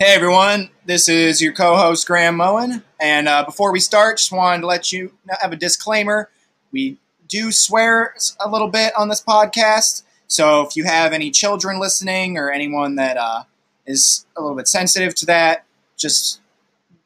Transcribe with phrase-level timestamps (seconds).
[0.00, 4.62] Hey everyone, this is your co-host Graeme Moen, and uh, before we start, just wanted
[4.62, 6.30] to let you have a disclaimer.
[6.72, 8.12] We do swear
[8.44, 12.96] a little bit on this podcast, so if you have any children listening or anyone
[12.96, 13.44] that uh,
[13.86, 15.64] is a little bit sensitive to that,
[15.96, 16.40] just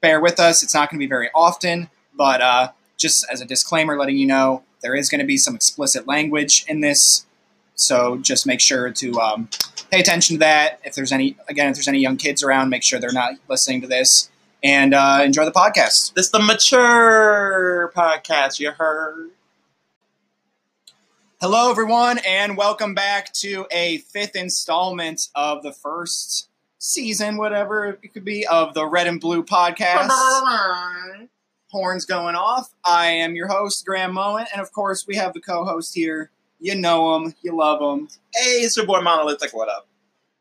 [0.00, 0.62] bear with us.
[0.62, 4.27] It's not going to be very often, but uh, just as a disclaimer, letting you
[4.27, 7.27] know there is going to be some explicit language in this,
[7.79, 9.48] so just make sure to um,
[9.90, 10.80] pay attention to that.
[10.84, 13.80] If there's any, again, if there's any young kids around, make sure they're not listening
[13.82, 14.30] to this,
[14.62, 16.14] and uh, enjoy the podcast.
[16.14, 18.59] This is the mature podcast.
[18.59, 19.30] You heard?
[21.41, 28.12] Hello, everyone, and welcome back to a fifth installment of the first season, whatever it
[28.12, 30.08] could be, of the Red and Blue podcast.
[31.70, 32.74] Horns going off.
[32.84, 36.33] I am your host, Graeme Moen, and of course, we have the co-host here.
[36.61, 38.09] You know him, you love him.
[38.35, 39.53] Hey, it's your boy Monolithic.
[39.53, 39.87] What up?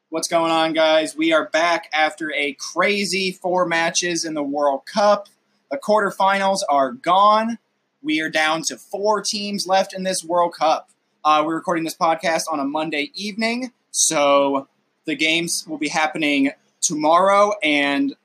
[0.10, 1.16] What's going on, guys?
[1.16, 5.28] We are back after a crazy four matches in the World Cup.
[5.70, 7.60] The quarterfinals are gone.
[8.02, 10.90] We are down to four teams left in this World Cup.
[11.24, 14.68] Uh, we're recording this podcast on a Monday evening, so
[15.06, 18.16] the games will be happening tomorrow and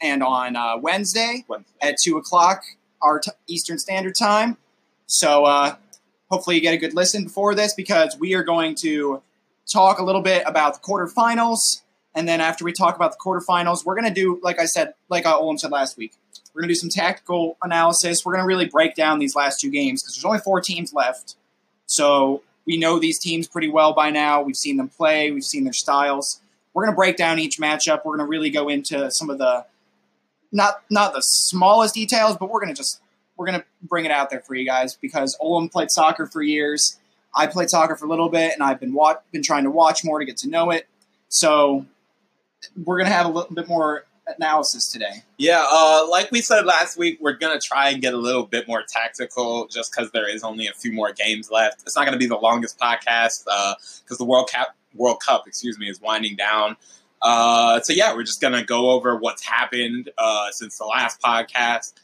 [0.00, 1.70] and on uh, Wednesday, Wednesday.
[1.82, 2.62] at two o'clock
[3.00, 4.56] our t- Eastern Standard Time.
[5.06, 5.76] So uh,
[6.30, 9.22] hopefully you get a good listen before this because we are going to
[9.70, 11.82] talk a little bit about the quarterfinals,
[12.14, 14.94] and then after we talk about the quarterfinals, we're going to do like I said,
[15.08, 16.12] like uh, Olin said last week.
[16.54, 18.24] We're going to do some tactical analysis.
[18.24, 20.92] We're going to really break down these last two games because there's only four teams
[20.92, 21.36] left.
[21.86, 24.42] So we know these teams pretty well by now.
[24.42, 26.40] We've seen them play, we've seen their styles.
[26.74, 28.04] We're going to break down each matchup.
[28.04, 29.64] We're going to really go into some of the
[30.52, 33.00] not not the smallest details, but we're going to just
[33.38, 36.98] we're to bring it out there for you guys because Olin played soccer for years.
[37.34, 40.04] I played soccer for a little bit, and I've been wa- been trying to watch
[40.04, 40.86] more to get to know it.
[41.28, 41.86] So
[42.84, 44.04] we're to have a little bit more
[44.36, 45.22] analysis today.
[45.36, 48.66] Yeah, uh, like we said last week, we're gonna try and get a little bit
[48.66, 51.82] more tactical, just because there is only a few more games left.
[51.82, 53.44] It's not gonna be the longest podcast
[54.02, 56.76] because the World Cup, World Cup, excuse me, is winding down.
[57.22, 61.94] Uh, so yeah, we're just gonna go over what's happened uh, since the last podcast,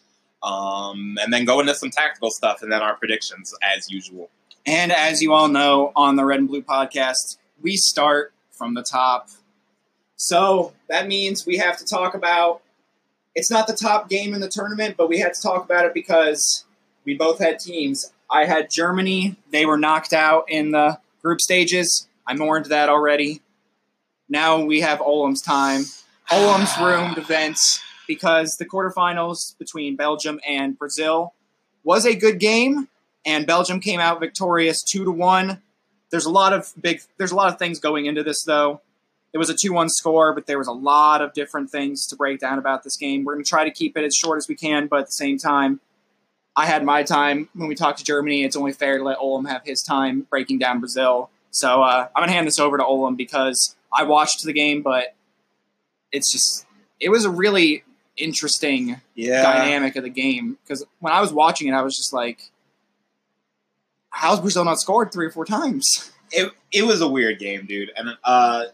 [0.44, 4.30] um, and then go into some tactical stuff, and then our predictions as usual.
[4.66, 8.82] And as you all know, on the Red and Blue podcast, we start from the
[8.82, 9.28] top.
[10.16, 12.60] So that means we have to talk about
[13.34, 15.94] it's not the top game in the tournament, but we had to talk about it
[15.94, 16.64] because
[17.04, 18.12] we both had teams.
[18.30, 22.06] I had Germany, they were knocked out in the group stages.
[22.26, 23.42] I mourned that already.
[24.28, 25.84] Now we have Olum's time.
[26.30, 31.34] Olum's roomed events because the quarterfinals between Belgium and Brazil
[31.82, 32.88] was a good game,
[33.26, 35.62] and Belgium came out victorious two to one.
[36.10, 38.80] There's a lot of big there's a lot of things going into this though.
[39.34, 42.16] It was a 2 1 score, but there was a lot of different things to
[42.16, 43.24] break down about this game.
[43.24, 45.12] We're going to try to keep it as short as we can, but at the
[45.12, 45.80] same time,
[46.56, 48.44] I had my time when we talked to Germany.
[48.44, 51.30] It's only fair to let Olum have his time breaking down Brazil.
[51.50, 54.82] So uh, I'm going to hand this over to Olum because I watched the game,
[54.82, 55.16] but
[56.12, 56.64] it's just,
[57.00, 57.82] it was a really
[58.16, 60.58] interesting Yeah, dynamic of the game.
[60.62, 62.50] Because when I was watching it, I was just like,
[64.10, 66.10] how's Brazil not scored three or four times?
[66.32, 67.90] it it was a weird game, dude.
[67.96, 68.64] And uh,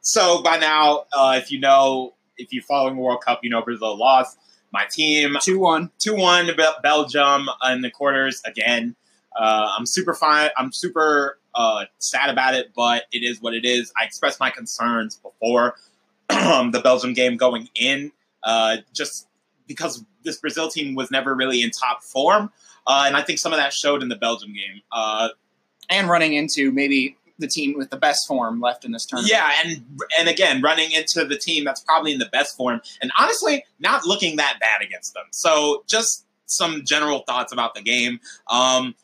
[0.00, 3.62] so by now, uh, if you know, if you're following the World Cup, you know
[3.62, 4.38] Brazil lost.
[4.72, 5.90] My team 2 1.
[5.98, 8.94] two one to Belgium in the quarters again.
[9.36, 10.50] Uh, I'm super fine.
[10.56, 13.92] I'm super uh, sad about it, but it is what it is.
[14.00, 15.74] I expressed my concerns before
[16.28, 18.12] the Belgium game going in,
[18.42, 19.28] uh, just
[19.66, 22.52] because this Brazil team was never really in top form,
[22.86, 24.82] uh, and I think some of that showed in the Belgium game.
[24.92, 25.28] Uh,
[25.88, 29.32] And running into maybe the team with the best form left in this tournament.
[29.32, 29.84] Yeah, and
[30.18, 34.04] and again, running into the team that's probably in the best form, and honestly, not
[34.06, 35.24] looking that bad against them.
[35.30, 38.20] So, just some general thoughts about the game.
[38.50, 38.94] Um,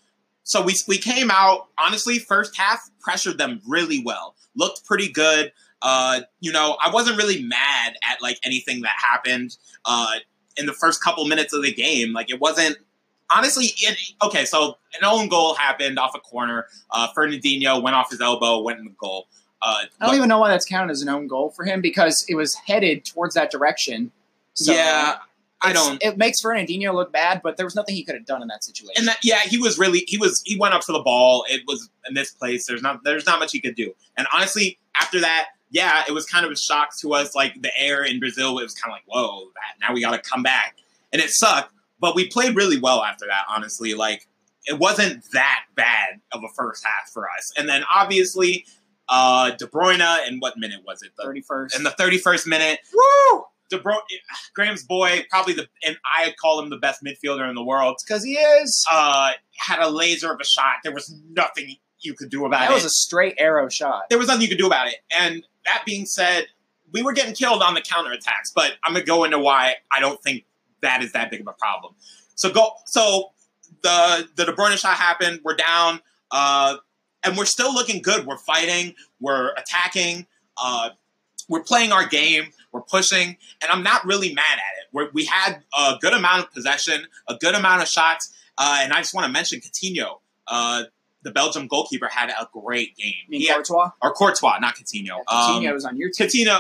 [0.43, 5.53] so we we came out honestly, first half pressured them really well, looked pretty good.
[5.89, 10.15] Uh, you know, I wasn't really mad at like anything that happened uh,
[10.57, 12.13] in the first couple minutes of the game.
[12.13, 12.79] Like it wasn't
[13.31, 13.67] honestly.
[13.79, 16.67] It, okay, so an own goal happened off a corner.
[16.91, 19.29] Uh, Fernandinho went off his elbow, went in the goal.
[19.63, 22.27] Uh, I don't even know why that's counted as an own goal for him because
[22.29, 24.11] it was headed towards that direction.
[24.55, 25.19] So yeah,
[25.63, 26.03] I don't.
[26.03, 28.65] It makes Fernandinho look bad, but there was nothing he could have done in that
[28.65, 28.95] situation.
[28.97, 31.45] And that, yeah, he was really he was he went up to the ball.
[31.49, 32.67] It was a misplaced.
[32.67, 33.95] There's not there's not much he could do.
[34.17, 37.35] And honestly, after that, yeah, it was kind of a shock to us.
[37.35, 40.13] Like the air in Brazil, it was kind of like, whoa, that now we got
[40.13, 40.77] to come back,
[41.13, 41.73] and it sucked.
[41.99, 43.45] But we played really well after that.
[43.49, 44.27] Honestly, like
[44.67, 47.53] it wasn't that bad of a first half for us.
[47.57, 48.65] And then obviously
[49.09, 51.13] Uh, De Bruyne, and what minute was it?
[51.17, 51.77] The, Thirty first.
[51.77, 54.01] in the 31st minute, woo, De Bruyne,
[54.59, 57.97] Graeme's boy, probably the, and I call him the best midfielder in the world.
[58.05, 58.85] because he is.
[58.91, 60.79] Uh, had a laser of a shot.
[60.83, 61.77] There was nothing
[62.07, 62.69] you could do about it.
[62.69, 62.75] that it.
[62.75, 64.05] was a straight arrow shot.
[64.09, 64.97] there was nothing you could do about it.
[65.17, 66.47] And that being said,
[66.93, 70.23] we were getting killed on the counterattacks, but I'm gonna go into why I don't
[70.23, 70.45] think
[70.81, 71.95] that is that big of a problem.
[72.35, 73.33] So go so
[73.83, 76.01] the the De Bruyne shot happened, we're down,
[76.31, 76.77] uh,
[77.25, 78.27] and we're still looking good.
[78.27, 80.27] We're fighting, we're attacking,
[80.63, 80.91] uh,
[81.49, 84.89] we're playing our game, we're pushing, and I'm not really mad at it.
[84.93, 88.93] We're, we had a good amount of possession, a good amount of shots, uh, and
[88.93, 90.21] I just want to mention Coutinho.
[90.47, 90.85] Uh,
[91.27, 93.13] the Belgium goalkeeper had a great game.
[93.27, 93.91] I mean, had- Courtois.
[94.01, 95.25] or Courtois, not Coutinho.
[95.29, 96.29] Coutinho Um, was on your team.
[96.29, 96.59] Coutinho,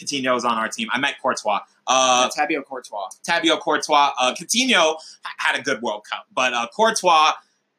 [0.00, 0.88] Coutinho is on our team.
[0.92, 1.60] I meant Courtois.
[1.86, 3.08] Uh, Thibaut Courtois.
[3.26, 4.10] Thibaut Courtois.
[4.18, 7.32] Uh, Coutinho ha- had a good World Cup, but uh, Courtois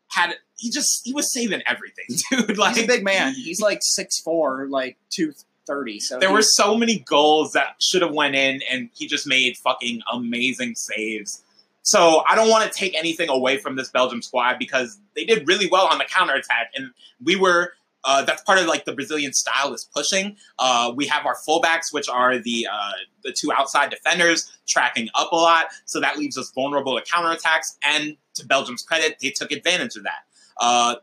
[0.10, 2.06] had he just he was saving everything,
[2.48, 2.58] dude.
[2.58, 3.34] Like He's a big man.
[3.36, 5.34] He's like six four, like two
[5.68, 6.00] thirty.
[6.00, 9.56] So there were so many goals that should have went in, and he just made
[9.58, 11.44] fucking amazing saves.
[11.88, 15.48] So I don't want to take anything away from this Belgium squad because they did
[15.48, 16.92] really well on the counterattack, and
[17.24, 17.72] we were.
[18.04, 20.36] Uh, that's part of like the Brazilian style is pushing.
[20.60, 22.92] Uh, we have our fullbacks, which are the uh,
[23.24, 27.78] the two outside defenders, tracking up a lot, so that leaves us vulnerable to counterattacks.
[27.81, 30.25] And to Belgium's credit, they took advantage of that.
[30.60, 30.95] Uh,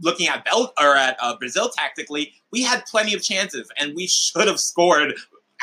[0.00, 4.06] looking at Bel- or at uh, Brazil tactically, we had plenty of chances, and we
[4.06, 5.12] should have scored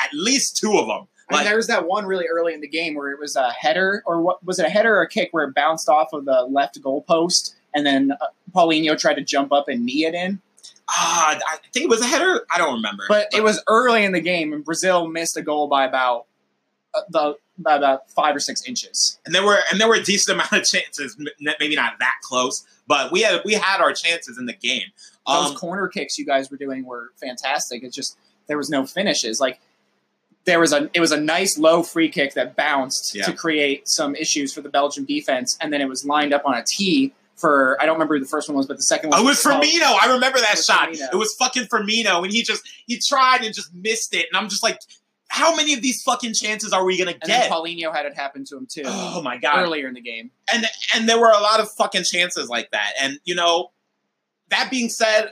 [0.03, 1.07] at least two of them.
[1.29, 3.51] I mean, there was that one really early in the game where it was a
[3.51, 6.25] header, or what was it a header or a kick where it bounced off of
[6.25, 10.41] the left goalpost, and then uh, Paulinho tried to jump up and knee it in.
[10.89, 12.45] ah, I think it was a header.
[12.53, 15.67] I don't remember, But it was early in the game, and Brazil missed a goal
[15.67, 16.25] by about
[16.93, 19.19] uh, the by about five or six inches.
[19.25, 21.15] and there were and there were a decent amount of chances,
[21.59, 24.87] maybe not that close, but we had we had our chances in the game.
[25.27, 27.81] Those Um, corner kicks you guys were doing were fantastic.
[27.83, 28.17] It's just
[28.47, 29.39] there was no finishes.
[29.39, 29.61] Like
[30.45, 33.25] there was a it was a nice low free kick that bounced Yeah.
[33.25, 36.53] to create some issues for the Belgian defense, and then it was lined up on
[36.55, 39.19] a tee for I don't remember who the first one was, but the second one
[39.19, 39.97] Oh, it was called- Firmino.
[40.01, 40.89] I remember that It shot.
[40.89, 41.13] Firmino.
[41.13, 44.27] It was fucking Firmino, and he just he tried and just missed it.
[44.31, 44.79] And I'm just like,
[45.29, 47.49] how many of these fucking chances are we gonna And get?
[47.49, 49.63] Paulinho had it happen to him too Oh my god!
[49.63, 50.29] earlier in the game.
[50.53, 52.91] and and there were a lot of fucking chances like that.
[53.01, 53.71] And you know,
[54.49, 55.31] that being said,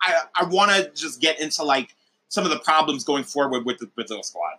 [0.00, 1.95] I I want to just get into like
[2.28, 4.54] some of the problems going forward with the Brazil squad.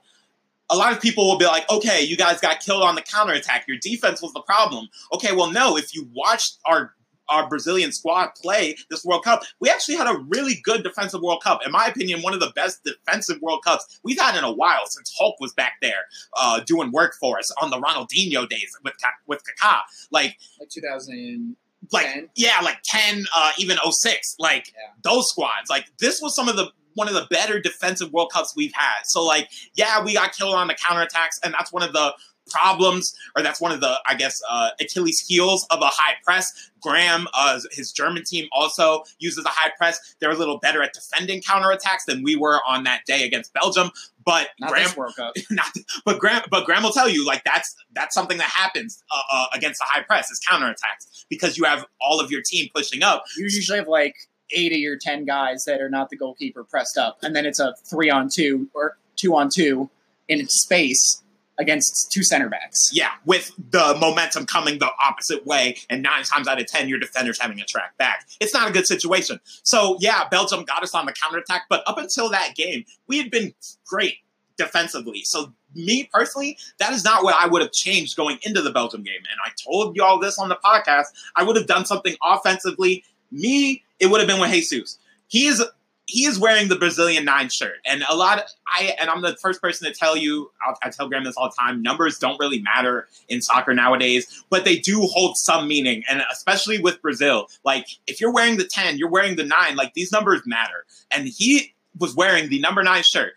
[0.70, 3.66] A lot of people will be like, okay, you guys got killed on the counterattack.
[3.68, 4.90] Your defense was the problem.
[5.14, 5.78] Okay, well, no.
[5.78, 6.94] If you watched our
[7.30, 11.44] our Brazilian squad play this World Cup, we actually had a really good defensive World
[11.44, 11.60] Cup.
[11.66, 14.86] In my opinion, one of the best defensive World Cups we've had in a while
[14.88, 16.06] since Hulk was back there
[16.38, 18.94] uh, doing work for us on the Ronaldinho days with
[19.26, 19.80] with Kaká.
[20.12, 21.56] Like Like 2000.
[21.92, 24.36] like yeah, like ten, uh, even 06.
[24.40, 24.92] Like Yeah.
[25.04, 25.70] those squads.
[25.70, 29.04] Like this was some of the one of the better defensive World Cups we've had.
[29.06, 32.14] So like, yeah, we got killed on the counterattacks, and that's one of the
[32.50, 36.72] problems, or that's one of the, I guess, uh, Achilles heels of a high press.
[36.82, 40.00] Graeme, uh, his German team also uses a high press.
[40.20, 43.92] They're a little better at defending counterattacks than we were on that day against Belgium.
[44.26, 45.36] But Not Graeme, this World Cup.
[45.52, 45.72] not,
[46.06, 49.46] but Graeme, but Graeme will tell you like that's that's something that happens uh, uh,
[49.54, 53.24] against the high press is counterattacks because you have all of your team pushing up.
[53.38, 54.16] You usually have like
[54.52, 57.60] eight of your ten guys that are not the goalkeeper pressed up, and then it's
[57.60, 59.90] a three on two or two on two
[60.28, 61.24] in space
[61.60, 62.92] against two center backs.
[62.94, 67.00] Yeah, with the momentum coming the opposite way, and nine times out of ten, your
[67.00, 68.28] defender's having to track back.
[68.40, 69.40] It's not a good situation.
[69.64, 73.32] So yeah, Belgium got us on the counterattack, but up until that game, we had
[73.32, 73.54] been
[73.88, 74.18] great
[74.58, 75.22] defensively.
[75.24, 79.04] So me personally, that is not what I would have changed going into the Belgium
[79.04, 79.22] game.
[79.30, 81.06] And I told you all this on the podcast.
[81.36, 83.04] I would have done something offensively.
[83.32, 85.00] Me, it would have been with Jesus.
[85.28, 85.64] He is
[86.08, 88.40] he is wearing the Brazilian nine shirt, and a lot.
[88.40, 90.50] Of, I and I'm the first person to tell you.
[90.66, 91.82] I'll, I tell Graeme this all the time.
[91.82, 96.80] Numbers don't really matter in soccer nowadays, but they do hold some meaning, and especially
[96.80, 97.50] with Brazil.
[97.66, 99.76] Like if you're wearing the ten, you're wearing the nine.
[99.76, 103.34] Like these numbers matter, and he was wearing the number nine shirt.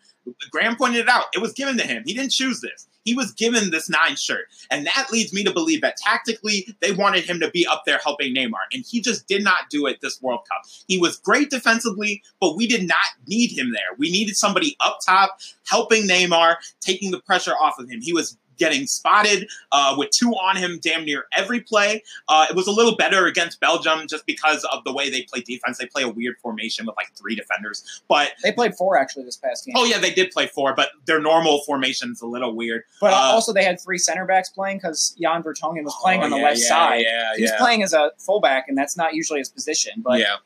[0.53, 1.25] Graeme pointed it out.
[1.35, 2.05] It was given to him.
[2.07, 2.87] He didn't choose this.
[3.05, 4.47] He was given this nine shirt.
[4.71, 7.99] And that leads me to believe that tactically they wanted him to be up there
[8.03, 8.67] helping Neymar.
[8.73, 10.71] And he just did not do it this World Cup.
[10.87, 13.97] He was great defensively, but we did not need him there.
[13.99, 15.39] We needed somebody up top
[15.69, 18.01] helping Neymar, taking the pressure off of him.
[18.01, 22.03] He was getting spotted uh, with two on him damn near every play.
[22.29, 25.41] Uh, it was a little better against Belgium just because of the way they play
[25.41, 25.79] defense.
[25.79, 28.03] They play a weird formation with like three defenders.
[28.09, 29.75] But They played four actually this past game.
[29.77, 32.83] oh yeah, they did play four, but their normal formation's a little weird.
[33.01, 36.25] But Uh, also they had three center backs playing because Jan Vertonghen was playing Oh,
[36.25, 37.01] on the yeah, left yeah, side.
[37.07, 37.59] Yeah, He was yeah.
[37.59, 39.95] playing as a fullback, and that's not usually his position.
[40.05, 40.37] But yeah.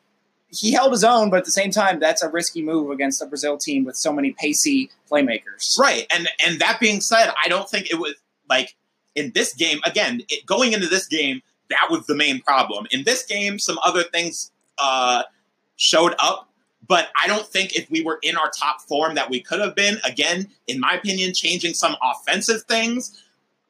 [0.59, 3.27] He held his own, but at the same time, that's a risky move against a
[3.27, 5.79] Brazil team with so many pacey playmakers.
[5.79, 8.15] Right, and and that being said, I don't think it was
[8.49, 8.75] like
[9.15, 10.23] in this game again.
[10.29, 12.87] It, going into this game, that was the main problem.
[12.91, 15.23] In this game, some other things uh,
[15.77, 16.49] showed up,
[16.87, 19.75] but I don't think if we were in our top form that we could have
[19.75, 19.99] been.
[20.05, 23.21] Again, in my opinion, changing some offensive things.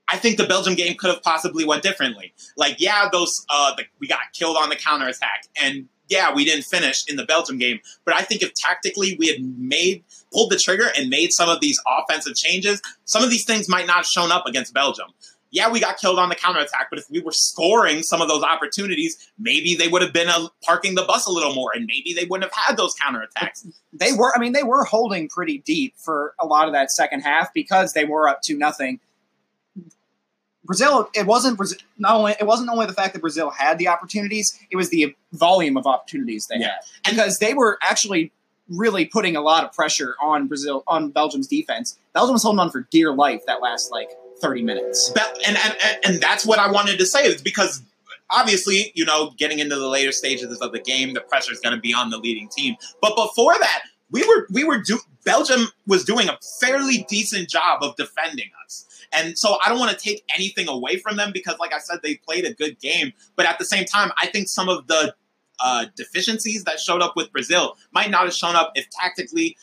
[0.08, 2.34] I think the Belgium game could have possibly went differently.
[2.56, 6.64] Like, yeah, those uh, the, we got killed on the counterattack, and yeah, we didn't
[6.64, 7.80] finish in the Belgium game.
[8.04, 11.60] But I think if tactically we had made pulled the trigger and made some of
[11.60, 15.06] these offensive changes, some of these things might not have shown up against Belgium.
[15.50, 18.42] Yeah, we got killed on the counterattack, but if we were scoring some of those
[18.42, 22.12] opportunities, maybe they would have been uh, parking the bus a little more, and maybe
[22.12, 23.64] they wouldn't have had those counterattacks.
[23.92, 27.20] They were, I mean, they were holding pretty deep for a lot of that second
[27.20, 28.98] half because they were up to nothing.
[30.64, 33.88] Brazil, it wasn't Brazil, not only it wasn't only the fact that Brazil had the
[33.88, 36.72] opportunities, it was the volume of opportunities they Yeah.
[37.04, 38.32] had because they were actually
[38.68, 41.98] really putting a lot of pressure on Brazil on Belgium's defense.
[42.14, 44.08] Belgium was holding on for dear life that last like
[44.40, 45.12] thirty minutes.
[45.46, 47.82] And and and that's what I wanted to say is because
[48.30, 51.74] obviously, you know, getting into the later stages of the game, the pressure is going
[51.74, 52.76] to be on the leading team.
[53.02, 57.82] But before that, we were we were do Belgium was doing a fairly decent job
[57.82, 58.86] of defending us.
[59.14, 62.00] And so I don't want to take anything away from them because, like I said,
[62.02, 63.12] they played a good game.
[63.36, 65.14] But at the same time, I think some of the
[65.60, 69.56] uh, deficiencies that showed up with Brazil might not have shown up if tactically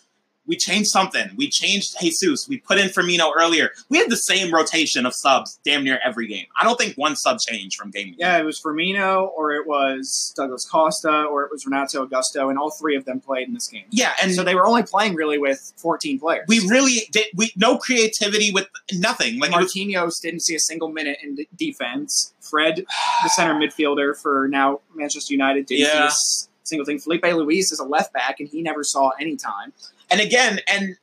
[0.47, 1.29] we changed something.
[1.35, 2.47] We changed Jesus.
[2.49, 3.71] We put in Firmino earlier.
[3.89, 6.45] We had the same rotation of subs damn near every game.
[6.59, 8.15] I don't think one sub changed from game to game.
[8.19, 12.57] Yeah, it was Firmino, or it was Douglas Costa, or it was Renato Augusto, and
[12.57, 13.85] all three of them played in this game.
[13.91, 16.45] Yeah, and so they were only playing really with 14 players.
[16.47, 17.27] we really did.
[17.35, 19.39] We no creativity with nothing.
[19.39, 19.57] Like it
[20.03, 22.33] was, didn't see a single minute in defense.
[22.41, 22.85] Fred,
[23.23, 26.09] the center midfielder for now Manchester United, didn't Yeah.
[26.09, 26.99] see a single thing.
[26.99, 29.73] Filipe Luis is a left back, and he never saw any time.
[30.11, 30.95] And again, and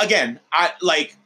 [0.00, 1.16] again, I like.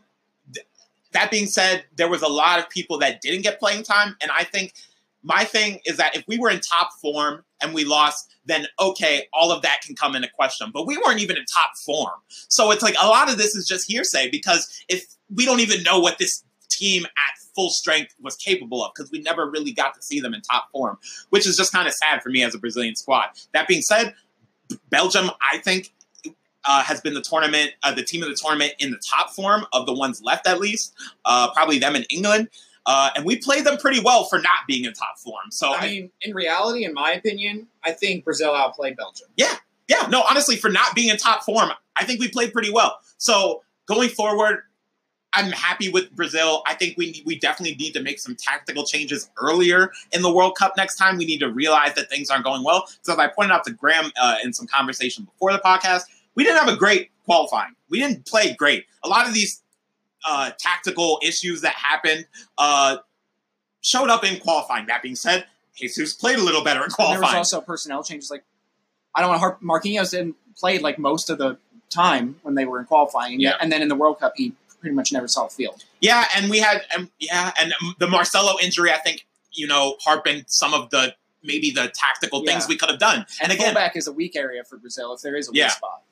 [0.54, 0.66] th-
[1.12, 4.30] That being said, there was a lot of people that didn't get playing time, and
[4.30, 4.74] I think
[5.22, 9.28] my thing is that if we were in top form and we lost, then okay,
[9.34, 10.70] all of that can come into question.
[10.72, 12.14] But we weren't even in top form,
[12.48, 15.04] so it's like a lot of this is just hearsay because if
[15.34, 19.20] we don't even know what this team at full strength was capable of because we
[19.20, 20.96] never really got to see them in top form,
[21.30, 23.26] which is just kind of sad for me as a Brazilian squad.
[23.52, 24.14] That being said,
[24.88, 25.92] Belgium, I think,
[26.64, 29.66] uh, has been the tournament, uh, the team of the tournament in the top form
[29.72, 30.94] of the ones left, at least.
[31.24, 32.48] Uh, probably them in England.
[32.86, 35.50] Uh, and we played them pretty well for not being in top form.
[35.50, 39.28] So, I I, mean, in reality, in my opinion, I think Brazil outplayed Belgium.
[39.36, 39.54] Yeah,
[39.88, 42.98] yeah, no, honestly, for not being in top form, I think we played pretty well.
[43.18, 44.62] So, going forward,
[45.32, 46.62] I'm happy with Brazil.
[46.66, 50.56] I think we we definitely need to make some tactical changes earlier in the World
[50.56, 51.18] Cup next time.
[51.18, 52.88] We need to realize that things aren't going well.
[53.02, 56.04] So, as I pointed out to Graeme uh, in some conversation before the podcast,
[56.40, 57.74] we didn't have a great qualifying.
[57.90, 58.86] We didn't play great.
[59.04, 59.62] A lot of these
[60.26, 62.24] uh, tactical issues that happened
[62.56, 62.96] uh,
[63.82, 64.86] showed up in qualifying.
[64.86, 65.44] That being said,
[65.76, 68.30] Jesus played a little better in And there was also personnel changes.
[68.30, 68.42] Like,
[69.14, 69.60] I don't want to harp.
[69.60, 71.58] Marquinhos didn't play like most of the
[71.90, 73.58] time when they were in qualifying, and, Yeah.
[73.60, 75.84] and then in the World Cup, he pretty much never saw the field.
[76.00, 80.44] Yeah, and we had, um, yeah, and the Marcelo injury, I think, you know, harpened
[80.46, 83.26] some of the maybe the tactical things we could have done.
[83.42, 85.66] And again, fullback is a weak area for Brazil if there is a Yeah.
[85.66, 86.02] weak spot.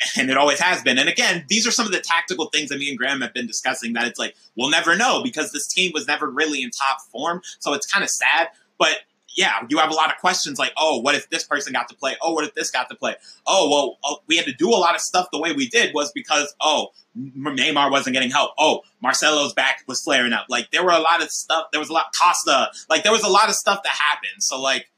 [0.18, 0.98] and it always has been.
[0.98, 3.46] And again, these are some of the tactical things that me and Graeme have been
[3.46, 7.00] discussing that it's like, we'll never know because this team was never really in top
[7.12, 7.40] form.
[7.58, 8.48] So it's kind of sad.
[8.78, 8.98] But
[9.36, 11.94] yeah, you have a lot of questions like, oh, what if this person got to
[11.94, 12.16] play?
[12.22, 13.14] Oh, what if this got to play?
[13.46, 15.94] Oh, well, oh, we had to do a lot of stuff the way we did
[15.94, 18.52] was because, oh, Neymar wasn't getting help.
[18.58, 20.46] Oh, Marcelo's back was flaring up.
[20.48, 21.66] Like, there were a lot of stuff.
[21.70, 22.70] There was a lot, Costa.
[22.88, 24.42] Like, there was a lot of stuff that happened.
[24.42, 24.90] So, like,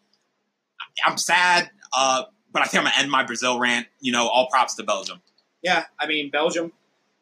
[1.04, 1.70] I'm sad.
[1.92, 3.86] Uh, but I think I'm gonna end my Brazil rant.
[4.00, 5.20] You know, all props to Belgium.
[5.62, 6.72] Yeah, I mean Belgium.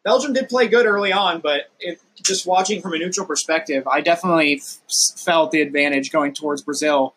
[0.03, 3.99] Belgium did play good early on, but it, just watching from a neutral perspective, I
[4.01, 4.79] definitely f-
[5.17, 7.13] felt the advantage going towards Brazil,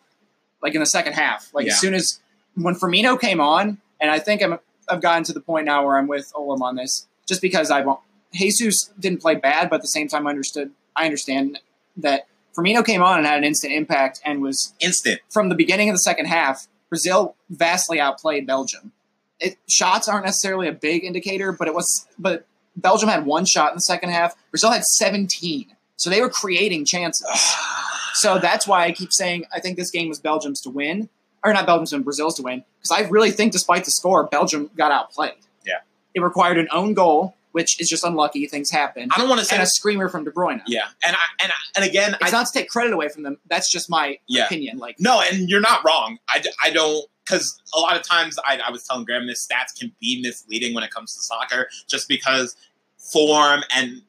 [0.61, 1.49] like in the second half.
[1.53, 1.71] Like Yeah.
[1.73, 2.19] as soon as
[2.55, 5.97] when Firmino came on, and I think I'm, I've gotten to the point now where
[5.97, 8.01] I'm with Olum on this, just because I want
[8.33, 11.59] Jesus didn't play bad, but at the same time, I understood I understand
[11.97, 15.21] that Firmino came on and had an instant impact and was Instant.
[15.31, 18.91] from the beginning of the second half, Brazil vastly outplayed Belgium.
[19.39, 22.07] It, shots aren't necessarily a big indicator, but it was.
[22.19, 22.45] But
[22.75, 24.35] Belgium had one shot in the second half.
[24.51, 27.25] Brazil had 17, so they were creating chances.
[28.15, 31.09] So that's why I keep saying I think this game was Belgium's to win,
[31.43, 34.69] or not Belgium's and Brazil's to win, because I really think, despite the score, Belgium
[34.77, 35.33] got outplayed.
[35.65, 35.79] Yeah.
[36.13, 38.45] it required an own goal, which is just unlucky.
[38.45, 40.61] Things happen, I don't want to say and a screamer from De Bruyne.
[40.67, 43.23] yeah, and I, and I, and again, It's I not to take credit away from
[43.23, 43.37] them.
[43.49, 44.45] That's just my Yeah.
[44.45, 44.77] opinion.
[44.77, 46.17] Like no, and you're not wrong.
[46.29, 49.79] I, I don't because a lot of times I, I was telling Graeme this stats
[49.79, 52.55] can be misleading when it comes to soccer, just because
[52.97, 54.01] form and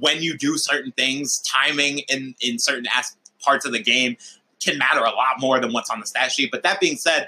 [0.00, 4.16] when you do certain things, timing in in certain as- parts of the game
[4.62, 6.50] can matter a lot more than what's on the stat sheet.
[6.52, 7.26] But that being said,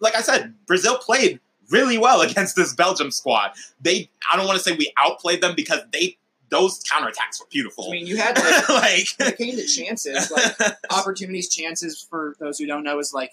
[0.00, 1.40] like I said, Brazil played
[1.70, 3.52] really well against this Belgium squad.
[3.80, 6.18] They I don't want to say we outplayed them because they
[6.50, 7.88] those counterattacks were beautiful.
[7.88, 10.54] I mean, you had like, like when it came to chances, like
[10.90, 13.32] opportunities, chances for those who don't know is like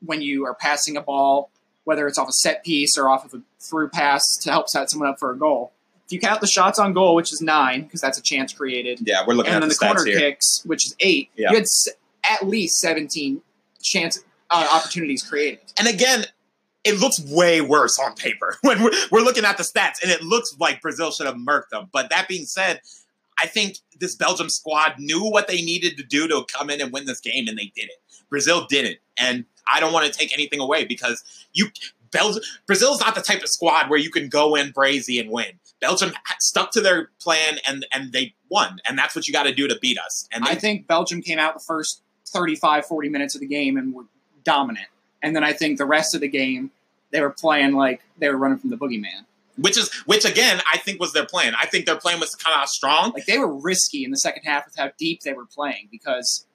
[0.00, 1.50] when you are passing a ball,
[1.84, 4.90] whether it's off a set piece or off of a through pass to help set
[4.90, 5.72] someone up for a goal.
[6.06, 9.00] If you count the shots on goal, which is nine, because that's a chance created,
[9.02, 10.18] yeah, we're looking and at then the, the, corner here.
[10.18, 11.50] kicks, which is eight, Yeah.
[11.50, 11.88] you had s-
[12.24, 13.40] at least 17
[13.82, 14.20] chance
[14.50, 15.60] uh, opportunities created.
[15.78, 16.24] And again,
[16.84, 20.22] it looks way worse on paper when we're, we're looking at the stats, and it
[20.22, 21.88] looks like Brazil should have murked them.
[21.92, 22.80] But that being said,
[23.38, 26.92] I think this Belgium squad knew what they needed to do to come in and
[26.92, 28.02] win this game, and they did it.
[28.28, 31.22] Brazil didn't, and I don't want to take anything away because
[31.52, 31.68] you
[32.10, 35.58] Belgium Brazil's not the type of squad where you can go in brazy and win.
[35.80, 39.54] Belgium stuck to their plan and and they won, and that's what you got to
[39.54, 40.28] do to beat us.
[40.32, 43.76] And they, I think Belgium came out the first 35, 40 minutes of the game
[43.76, 44.04] and were
[44.44, 44.86] dominant.
[45.22, 46.70] And then I think the rest of the game,
[47.10, 49.24] they were playing like they were running from the boogeyman.
[49.56, 51.54] which is which again, I think was their plan.
[51.60, 53.12] I think their plan was to come out strong.
[53.12, 56.46] Like they were risky in the second half with how deep they were playing because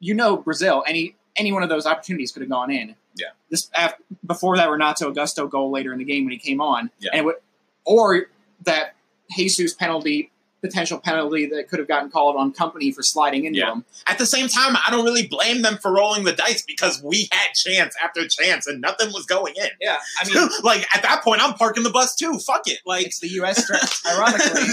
[0.00, 2.94] you know Brazil, any any one of those opportunities could have gone in.
[3.14, 3.28] Yeah.
[3.50, 3.94] This af-
[4.26, 6.90] before that Renato Augusto goal later in the game when he came on.
[6.98, 7.10] Yeah.
[7.12, 7.36] And it would,
[7.84, 8.26] or
[8.64, 8.94] that
[9.36, 10.30] Jesus penalty
[10.66, 13.72] potential penalty that could have gotten called on Kompany for sliding into Yeah.
[13.72, 13.84] him.
[14.06, 17.28] At the same time, I don't really blame them for rolling the dice because we
[17.32, 19.68] had chance after chance and nothing was going in.
[19.80, 19.98] Yeah.
[20.20, 22.38] I mean like at that point, I'm parking the bus too.
[22.38, 22.78] Fuck it.
[22.86, 24.72] Like it's the US strat- ironically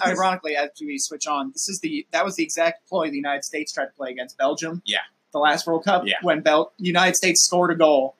[0.04, 3.44] ironically, as we switch on, this is the that was the exact ploy the United
[3.44, 4.82] States tried to play against Belgium.
[4.84, 4.98] Yeah.
[5.32, 6.14] The last World Cup Yeah.
[6.22, 8.14] when Bel- United States scored a goal,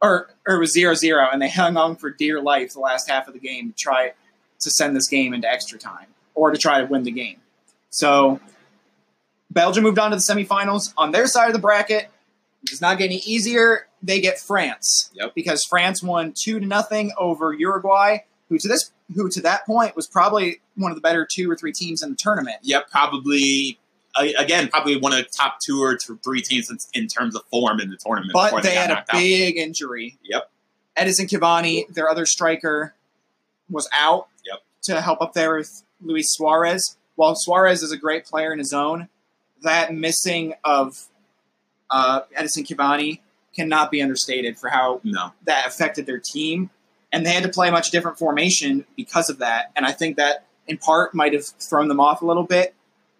[0.00, 3.26] or or it was 0-0, and they hung on for dear life the last half
[3.28, 4.12] of the game to try
[4.60, 7.36] to send this game into extra time or to try to win the game.
[7.90, 8.40] So
[9.50, 10.92] Belgium moved on to the semifinals.
[10.96, 12.08] On their side of the bracket,
[12.64, 13.86] It's not getting any easier.
[14.02, 15.10] They get France.
[15.14, 15.34] Yep.
[15.34, 18.18] Because France won two to nothing over Uruguay,
[18.48, 21.56] who to this who to that point was probably one of the better two or
[21.56, 22.56] three teams in the tournament.
[22.62, 23.78] Yep, probably.
[24.38, 27.80] Again, probably one of the top two or three teams in, in terms of form
[27.80, 28.32] in the tournament.
[28.32, 29.18] But they got had a knocked out.
[29.18, 30.16] big injury.
[30.22, 30.50] Yep.
[30.96, 32.94] Edinson Cavani, their other striker,
[33.68, 34.60] was out Yep.
[34.84, 36.96] to help up there with Luis Suarez.
[37.16, 39.08] While Suarez is a great player in his own,
[39.62, 41.06] that missing of
[41.90, 43.20] uh, Edinson Cavani
[43.54, 45.32] cannot be understated for how No.
[45.44, 46.70] that affected their team.
[47.12, 49.70] And they had to play a much different formation because of that.
[49.76, 52.74] And I think that in part might have thrown them off a little bit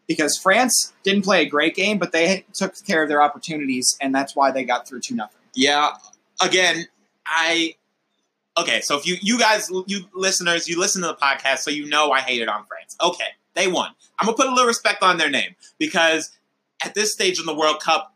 [0.09, 4.15] because France didn't play a great game, but they took care of their opportunities, and
[4.15, 5.41] that's why they got through 2 nothing.
[5.55, 5.91] Yeah.
[6.43, 6.87] Again,
[7.27, 7.77] I.
[8.57, 11.87] Okay, so if you you guys you listeners you listen to the podcast, so you
[11.87, 12.97] know I hated on France.
[13.03, 13.91] Okay, they won.
[14.19, 16.37] I'm gonna put a little respect on their name because
[16.85, 18.15] at this stage in the World Cup,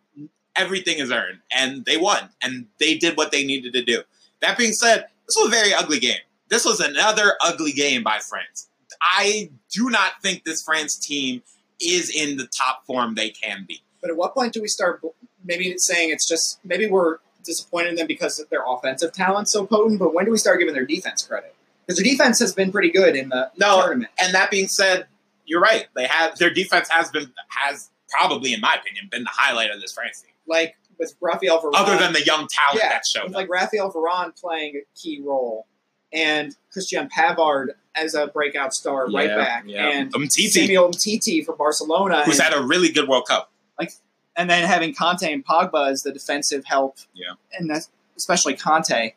[0.54, 4.02] everything is earned, and they won, and they did what they needed to do.
[4.40, 6.20] That being said, this was a very ugly game.
[6.48, 8.68] This was another ugly game by France.
[9.02, 11.42] I do not think this France team
[11.80, 13.82] is in the top form they can be.
[14.00, 15.02] But at what point do we start
[15.44, 19.98] maybe saying it's just maybe we're disappointed in them because their offensive talent's so potent,
[19.98, 21.54] but when do we start giving their defense credit?
[21.86, 23.80] Because their defense has been pretty good in the No.
[23.80, 24.10] tournament.
[24.18, 25.06] And that being said,
[25.46, 25.86] you're right.
[25.94, 29.80] They have their defense has been has probably, in my opinion, been the highlight of
[29.80, 30.32] this France team.
[30.46, 31.74] Like with Rafael Varane.
[31.74, 33.36] Other than the young talent yeah, that showed with up.
[33.36, 35.66] like Rafael Varane playing a key role
[36.12, 39.88] and Christian Pavard as a breakout star right back yeah.
[39.88, 43.50] and Umtiti, Samuel Titi for Barcelona who's and, had a really good World Cup.
[44.38, 46.96] And then having Kante and Pogba as the defensive help.
[47.12, 47.32] Yeah.
[47.58, 47.70] And
[48.16, 49.12] especially Kante.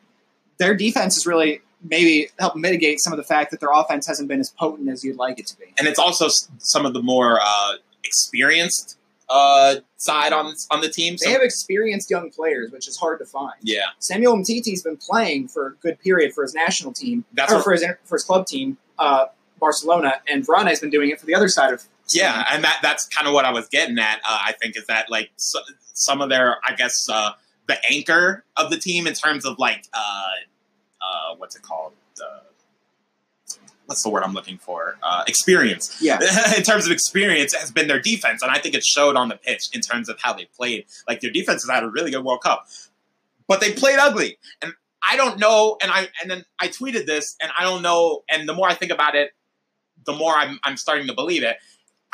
[0.58, 4.28] Their defense is really maybe help mitigate some of the fact that their offense hasn't
[4.28, 5.64] been as potent as you'd like it to be.
[5.78, 7.72] And it's also some of the more uh,
[8.04, 11.14] experienced uh, side on on the team.
[11.14, 13.54] They So, have experienced young players, which is hard to find.
[13.62, 17.56] yeah, Samuel Umtiti's been playing for a good period for his national team, That's or
[17.56, 19.26] what- for his for his club team, uh,
[19.58, 21.84] Barcelona, and Varane's been doing it for the other side of.
[22.14, 24.18] Yeah, and that that's kind of what I was getting at.
[24.18, 25.60] Uh, I think is that like so,
[25.94, 27.32] some of their, I guess, uh,
[27.68, 30.24] the anchor of the team in terms of like, uh,
[31.00, 31.92] uh, what's it called?
[33.86, 34.96] What's the word I'm looking for?
[35.02, 35.98] Uh, experience.
[36.00, 36.18] Yeah,
[36.56, 39.36] in terms of experience, has been their defense, and I think it showed on the
[39.36, 40.86] pitch in terms of how they played.
[41.06, 42.66] Like their defense has had a really good World Cup,
[43.48, 44.72] but they played ugly, and
[45.06, 45.76] I don't know.
[45.82, 48.22] And I and then I tweeted this, and I don't know.
[48.30, 49.32] And the more I think about it,
[50.06, 51.56] the more I'm I'm starting to believe it.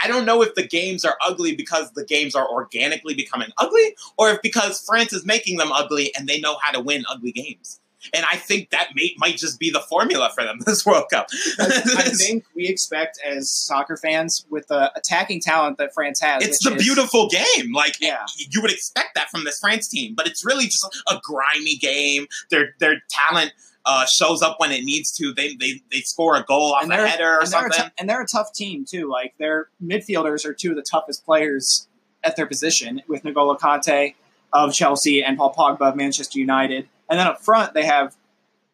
[0.03, 3.97] I don't know if the games are ugly because the games are organically becoming ugly,
[4.17, 7.33] or if because France is making them ugly and they know how to win ugly
[7.33, 7.81] games.
[8.15, 11.27] And I think that may, might just be the formula for them this World Cup.
[11.59, 16.45] I think we expect as soccer fans with the attacking talent that France has.
[16.47, 17.73] it's the is- beautiful game.
[17.75, 18.25] Like Yeah.
[18.51, 22.29] you would expect that from this France team, but it's really just a grimy game.
[22.51, 23.53] Their their talent
[23.89, 25.33] uh, shows up when it needs to.
[25.33, 27.73] They they, they score a goal off And a header or and something.
[27.85, 29.11] tou- and they're a tough team too.
[29.11, 31.89] Like their midfielders are two of the toughest players
[32.23, 34.15] at their position, with N'Golo Kante
[34.53, 36.87] of Chelsea and Paul Pogba of Manchester United.
[37.09, 38.15] And then up front, they have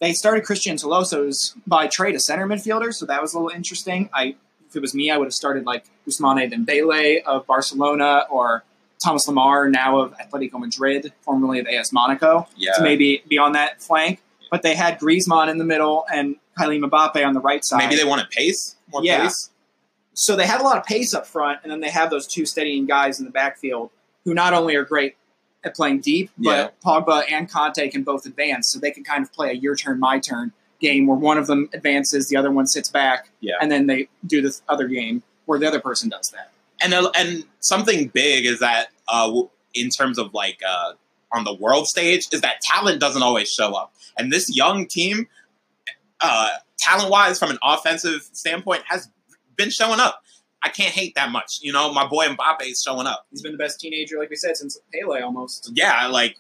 [0.00, 4.10] they started Corentin Tolisso's by trade a center midfielder, so that was a little interesting.
[4.12, 4.34] I
[4.68, 8.64] if it was me, I would have started like Ousmane Dembele of Barcelona or
[9.02, 13.52] Thomas Lemar, now of Atletico Madrid, formerly of AS Monaco yeah, to maybe be on
[13.52, 14.20] that flank.
[14.54, 17.78] But they had Griezmann in the middle and Kylian Mbappe on the right side.
[17.78, 19.24] maybe they wanted pace, more Yeah.
[19.24, 19.50] pace.
[20.12, 22.46] so they have a lot of pace up front, and then they have those two
[22.46, 23.90] steadying guys in the backfield
[24.24, 25.16] who not only are great
[25.64, 29.32] at playing deep, but Pogba and Kante can both advance, so they can kind of
[29.32, 32.68] play a your turn, my turn game where one of them advances, the other one
[32.68, 33.54] sits back, Yeah.
[33.60, 36.52] and then they do this other game where the other person does that.
[36.80, 39.32] and uh, and something big is that uh,
[39.74, 40.92] in terms of like uh,
[41.34, 45.28] on the world stage is that talent doesn't always show up, and this young team,
[46.20, 49.08] uh, talent wise from an offensive standpoint, has
[49.56, 50.22] been showing up.
[50.62, 51.58] I can't hate that much.
[51.60, 53.26] You know, my boy Mbappe is showing up.
[53.30, 55.70] He's been the best teenager, like we said, since Pele almost.
[55.74, 56.38] Yeah, like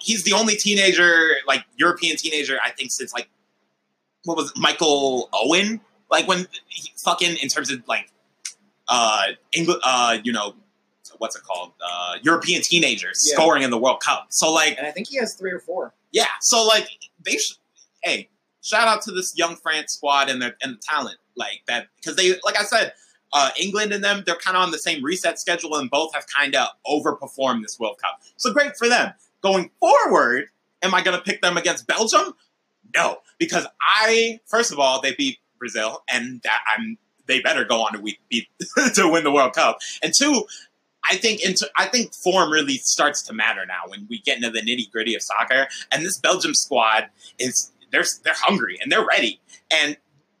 [0.00, 3.28] he's the only teenager, like European teenager, I think since like
[4.24, 5.80] what was it, Michael Owen?
[6.10, 8.10] Like when he fucking in terms of like
[8.88, 10.54] uh England, uh you know
[11.18, 11.72] what's it called?
[11.84, 13.34] Uh European teenagers Yeah.
[13.34, 14.26] scoring in the World Cup.
[14.30, 15.94] So like And I think he has three or four.
[16.12, 16.88] yeah, so like
[17.24, 17.38] they
[18.02, 18.28] hey,
[18.62, 22.16] shout out to this young France squad and their and the talent like that because
[22.16, 22.92] they like I said,
[23.32, 26.26] uh, England and them they're kind of on the same reset schedule and both have
[26.26, 28.20] kind of overperformed this World Cup.
[28.36, 29.12] So great for them.
[29.42, 30.48] Going forward,
[30.82, 32.34] am I going to pick them against Belgium?
[32.94, 37.80] No, because I first of all they beat Brazil and that I'm they better go
[37.82, 38.48] on to we- beat
[38.94, 39.78] to win the World Cup.
[40.02, 40.44] And two,
[41.12, 44.50] I think into I think form really starts to matter now when we get into
[44.50, 45.68] the nitty gritty of soccer.
[45.90, 49.38] And this Belgium squad is they're they're hungry and they're ready.
[49.70, 49.98] And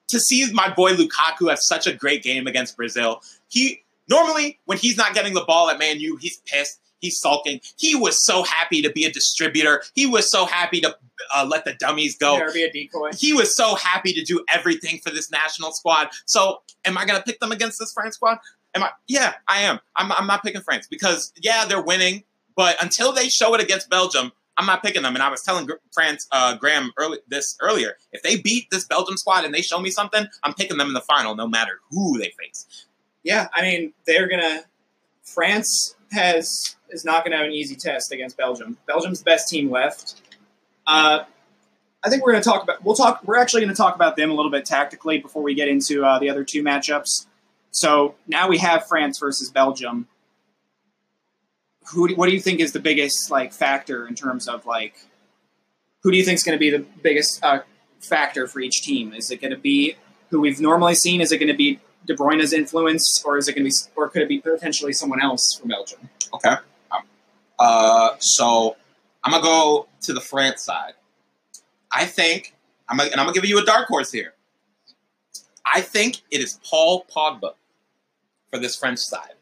[0.08, 4.78] to see my boy Lukaku have such a great game against Brazil, he normally when
[4.78, 6.80] he's not getting the ball at Man U, he's pissed.
[7.00, 7.60] He's sulking.
[7.76, 9.82] He was so happy to be a distributor.
[9.92, 10.96] He was so happy to
[11.34, 13.10] uh, let the dummies go be a decoy.
[13.18, 16.10] he was so happy to do everything for this national squad.
[16.26, 18.38] So, am I going to pick them against this France squad?
[18.74, 18.90] Am I?
[19.06, 19.80] Yeah, I am.
[19.96, 22.24] I'm, I'm not picking France because yeah, they're winning,
[22.56, 25.14] but until they show it against Belgium, I'm not picking them.
[25.14, 27.96] And I was telling France uh, Graeme early, this earlier.
[28.12, 30.94] If they beat this Belgium squad and they show me something, I'm picking them in
[30.94, 32.86] the final, no matter who they face.
[33.22, 34.62] Yeah, I mean they're gonna.
[35.22, 38.76] France has is not gonna have an easy test against Belgium.
[38.86, 40.20] Belgium's the best team left.
[40.86, 41.24] Uh,
[42.02, 42.84] I think we're gonna talk about.
[42.84, 43.22] We'll talk.
[43.24, 46.18] We're actually gonna talk about them a little bit tactically before we get into uh,
[46.18, 47.26] the other two matchups.
[47.72, 50.06] So now we have France versus Belgium.
[51.88, 52.08] Who?
[52.08, 54.94] Do, what do you think is the biggest like factor in terms of like?
[56.02, 57.60] Who do you think is going to be the biggest uh,
[58.00, 59.12] factor for each team?
[59.12, 59.96] Is it going to be
[60.30, 61.20] who we've normally seen?
[61.20, 64.08] Is it going to be De Bruyne's influence, or is it going to be, or
[64.08, 66.08] could it be potentially someone else from Belgium?
[66.34, 66.56] Okay.
[67.58, 68.76] Uh, so
[69.22, 70.94] I'm gonna go to the France side.
[71.92, 72.54] I think
[72.88, 74.34] I'm and I'm gonna give you a dark horse here.
[75.64, 77.52] I think it is Paul Pogba
[78.52, 79.34] for this French side.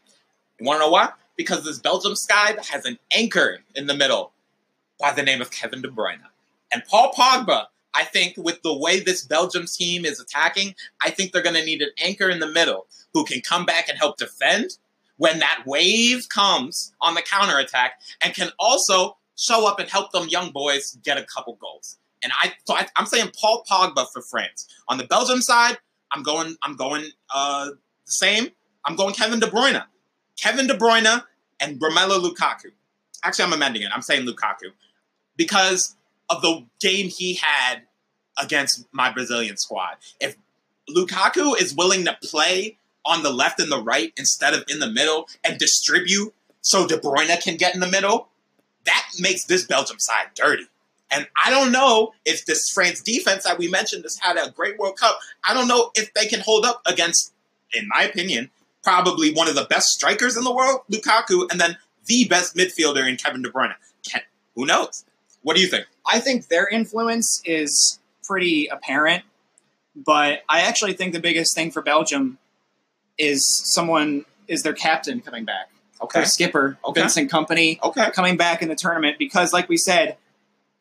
[0.59, 1.11] You want to know why?
[1.37, 4.33] Because this Belgium side has an anchor in the middle
[4.99, 6.20] by the name of Kevin De Bruyne.
[6.73, 11.33] And Paul Pogba, I think, with the way this Belgium team is attacking, I think
[11.33, 14.18] they're going to need an anchor in the middle who can come back and help
[14.18, 14.77] defend
[15.16, 20.29] when that wave comes on the counterattack and can also show up and help them
[20.29, 21.99] young boys get a couple goals.
[22.23, 24.68] And I, so I I'm saying Paul Pogba for France.
[24.88, 25.79] On the Belgium side,
[26.12, 27.70] I'm going, I'm going uh,
[28.07, 28.49] the same.
[28.85, 29.85] I'm going Kevin De Bruyne.
[30.37, 31.23] Kevin De Bruyne
[31.61, 32.73] and Romelu Lukaku.
[33.23, 33.90] Actually, I'm amending it.
[33.95, 34.73] I'm saying Lukaku
[35.37, 35.97] because
[36.29, 37.83] of the game he had
[38.40, 39.97] against my Brazilian squad.
[40.21, 40.37] If
[40.88, 44.90] Lukaku is willing to play on the left and the right instead of in the
[44.90, 48.29] middle and distribute so De Bruyne can get in the middle,
[48.85, 50.66] that makes this Belgium side dirty.
[51.11, 54.79] And I don't know if this France defense that we mentioned has had a great
[54.79, 55.19] World Cup.
[55.45, 57.33] I don't know if they can hold up against,
[57.75, 58.51] in my opinion,
[58.83, 63.09] probably one of the best strikers in the world, Lukaku, and then the best midfielder
[63.09, 63.75] in Kevin De Bruyne.
[64.09, 64.23] Can,
[64.55, 65.05] who knows?
[65.43, 65.87] What do you think?
[66.07, 69.25] I think their influence is pretty apparent,
[69.95, 72.38] but I actually think the biggest thing for Belgium
[73.19, 75.71] is someone is their captain coming back.
[76.03, 76.21] Okay.
[76.21, 77.01] Their skipper, Okay.
[77.03, 78.11] Vincent Kompany, Okay.
[78.12, 80.16] coming back in the tournament because, like we said,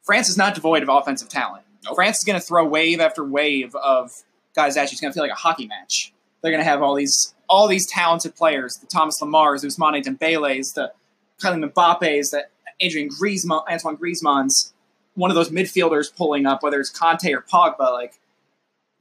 [0.04, 1.64] France is not devoid of offensive talent.
[1.86, 1.96] Nope.
[1.96, 4.12] France is going to throw wave after wave of
[4.56, 4.94] guys at you.
[4.94, 6.14] It's going to feel like a hockey match.
[6.42, 10.04] They're going to have all these all these talented players: the Thomas Lemars, the Ousmane
[10.04, 10.94] Dembele's, the
[11.42, 12.46] Kylian Mbappe's, the
[12.80, 14.74] Adrian Griezmann, Antoine Griezmann's.
[15.16, 17.92] One of those midfielders pulling up, whether it's Kante or Pogba.
[17.92, 18.14] Like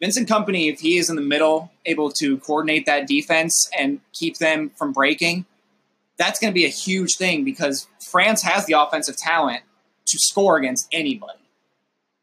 [0.01, 4.39] Vincent Kompany, if he is in the middle, able to coordinate that defense and keep
[4.39, 5.45] them from breaking,
[6.17, 9.63] that's going to be a huge thing because France has the offensive talent
[10.07, 11.39] to score against anybody.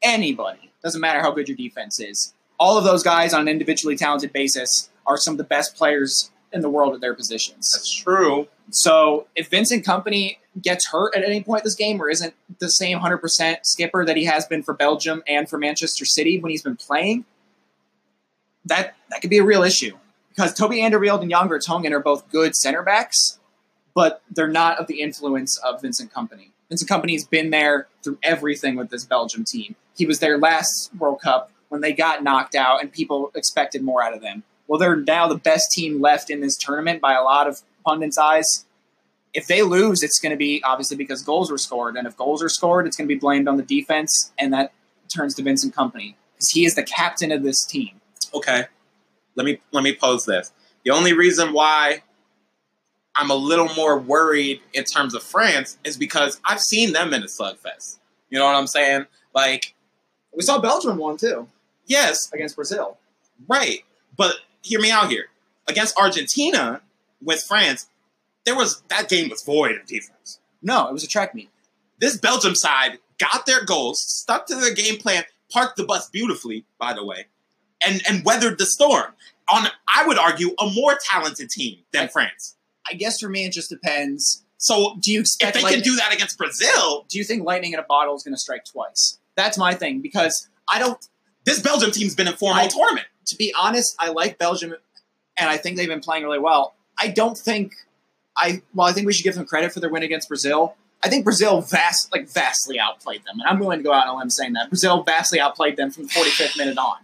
[0.01, 0.71] Anybody.
[0.83, 2.33] Doesn't matter how good your defense is.
[2.59, 6.31] All of those guys on an individually talented basis are some of the best players
[6.51, 7.71] in the world at their positions.
[7.73, 8.47] That's true.
[8.69, 12.99] So if Vincent Kompany gets hurt at any point this game or isn't the same
[12.99, 16.77] 100% skipper that he has been for Belgium and for Manchester City when he's been
[16.77, 17.25] playing,
[18.65, 19.97] that that could be a real issue.
[20.29, 23.39] Because Toby Alderweireld and Jan Vertonghen are both good center backs,
[23.93, 26.51] but they're not of the influence of Vincent Kompany.
[26.69, 29.75] Vincent Kompany's been there through everything with this Belgium team.
[29.95, 34.03] He was there last World Cup when they got knocked out and people expected more
[34.03, 34.43] out of them.
[34.67, 38.17] Well, they're now the best team left in this tournament by a lot of pundits'
[38.17, 38.65] eyes.
[39.33, 42.41] If they lose, it's going to be obviously because goals were scored, and if goals
[42.41, 44.73] are scored, it's going to be blamed on the defense, and that
[45.13, 48.01] turns to Vincent Kompany because he is the captain of this team.
[48.33, 48.65] Okay.
[49.35, 50.51] Let me let me pose this.
[50.83, 52.03] The only reason why
[53.15, 57.21] I'm a little more worried in terms of France is because I've seen them in
[57.23, 57.99] a slugfest.
[58.29, 59.05] You know what I'm saying?
[59.33, 59.73] Like,
[60.33, 61.47] We saw Belgium won too
[61.85, 62.97] yes, against Brazil.
[63.47, 63.79] right.
[64.17, 65.25] But hear me out here.
[65.67, 66.81] Against Argentina
[67.23, 67.87] with France,
[68.45, 70.39] there was that game was void of defense.
[70.61, 71.49] No, it was a track meet.
[71.99, 76.65] This Belgium side got their goals, stuck to their game plan, parked the bus beautifully,
[76.79, 77.25] by the way,
[77.85, 79.13] and and weathered the storm.
[79.51, 82.11] On I would argue a more talented team than Right.
[82.11, 82.55] France.
[82.89, 84.43] I guess for me, it just depends.
[84.57, 87.43] So Do you expect if they lightning, can do that against Brazil, do you think
[87.43, 89.19] lightning in a bottle is going to strike twice?
[89.35, 90.97] That's my thing because I don't.
[91.45, 93.07] this Belgium team's been in form all I- tournament.
[93.27, 94.75] To be honest, I like Belgium,
[95.37, 96.75] and I think they've been playing really well.
[96.99, 97.73] I don't think
[98.37, 98.61] I.
[98.73, 100.75] Well, I think we should give them credit for their win against Brazil.
[101.03, 104.15] I think Brazil vast, like vastly outplayed them, and I'm willing to go out on
[104.15, 106.97] a limb saying that Brazil vastly outplayed them from the 45th minute on,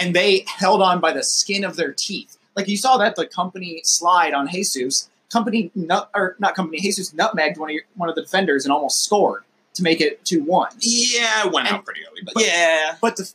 [0.00, 2.36] and they held on by the skin of their teeth.
[2.56, 7.12] Like you saw that the Kompany slide on Jesus, Kompany nut or not Kompany Jesus
[7.12, 9.44] nutmegged one of your, one of the defenders and almost scored
[9.74, 10.70] to make it two one.
[10.80, 13.30] Yeah, it went And- out pretty early, but, but- yeah, But the,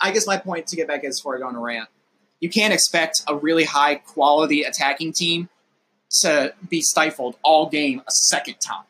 [0.00, 1.88] I guess my point to get back as far as on a rant,
[2.40, 5.48] you can't expect a really high quality attacking team
[6.20, 8.84] to be stifled all game a second time.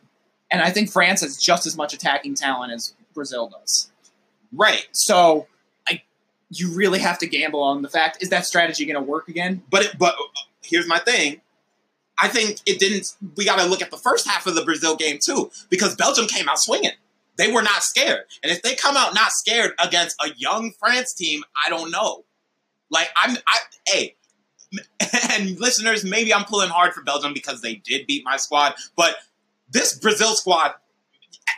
[0.51, 3.91] And I think France has just as much attacking talent as Brazil does.
[4.53, 4.87] right.
[4.93, 5.47] So
[5.89, 6.03] I,
[6.51, 9.63] you really have to gamble on the fact is that strategy going to work again?
[9.71, 10.15] But it, but
[10.63, 11.41] here's my thing.
[12.19, 13.15] I think it didn't.
[13.37, 16.27] We got to look at the first half of the Brazil game too, because Belgium
[16.27, 16.93] came out swinging.
[17.37, 21.13] They were not scared, and if they come out not scared against a young France
[21.15, 22.25] team, I don't know.
[22.91, 24.17] Like I'm, I hey,
[25.33, 29.17] and listeners, maybe I'm pulling hard for Belgium because they did beat my squad, but
[29.71, 30.73] this Brazil squad.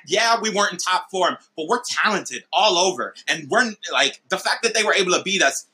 [0.06, 4.38] Yeah, we weren't in top form, but we're talented all over, and we're like the
[4.38, 5.66] fact that they were able to beat us.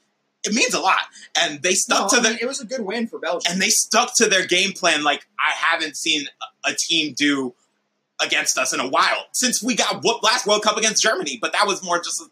[0.44, 1.00] It means a lot,
[1.40, 3.50] and they stuck No, to I the mean, it was a good win for Belgium.
[3.52, 6.26] and they stuck to their game plan like I haven't seen
[6.64, 7.54] a team do
[8.20, 11.38] against us in a while since we got whooped last World Cup against Germany.
[11.40, 12.22] But that was more just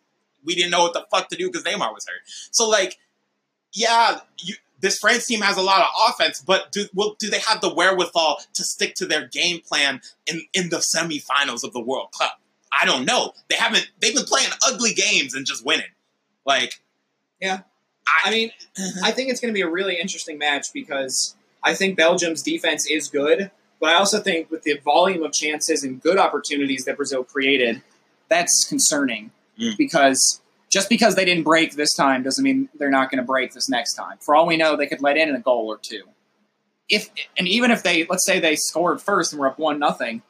[0.44, 2.20] we didn't know what the fuck to do because Neymar was hurt.
[2.50, 2.98] So like,
[3.72, 7.38] yeah, you, this France team has a lot of offense, but do will, do they
[7.40, 11.80] have the wherewithal to stick to their game plan in in the semifinals of the
[11.80, 12.40] World Cup?
[12.72, 13.32] I don't know.
[13.48, 13.90] They haven't.
[14.00, 15.86] They've been playing ugly games and just winning.
[16.44, 16.80] Like,
[17.40, 17.60] Yeah.
[18.06, 18.50] I, I mean,
[19.04, 22.86] I think it's going to be a really interesting match because I think Belgium's defense
[22.86, 23.50] is good,
[23.82, 27.82] but I also think with the volume of chances and good opportunities that Brazil created,
[28.28, 29.76] that's concerning Mm.
[29.76, 30.40] because
[30.70, 33.68] just because they didn't break this time doesn't mean they're not going to break this
[33.68, 34.16] next time.
[34.20, 36.04] For all we know, they could let in a goal or two.
[36.88, 40.22] If and even if they let's say they scored first and we're up one nothing,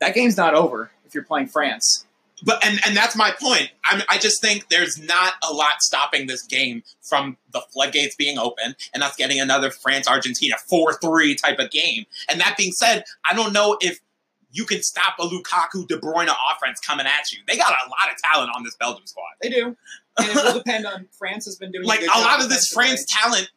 [0.00, 2.04] that game's not over if you're playing France.
[2.42, 3.70] But and and that's my point.
[3.84, 8.38] I I just think there's not a lot stopping this game from the floodgates being
[8.38, 12.06] open and us getting another France Argentina four three type of game.
[12.28, 14.00] And that being said, I don't know if
[14.52, 17.38] you can stop a Lukaku De Bruyne offense coming at you.
[17.46, 19.30] They got a lot of talent on this Belgium squad.
[19.40, 19.76] They do,
[20.18, 22.68] and it will depend on France has been doing Like a job lot of this.
[22.68, 23.50] France talent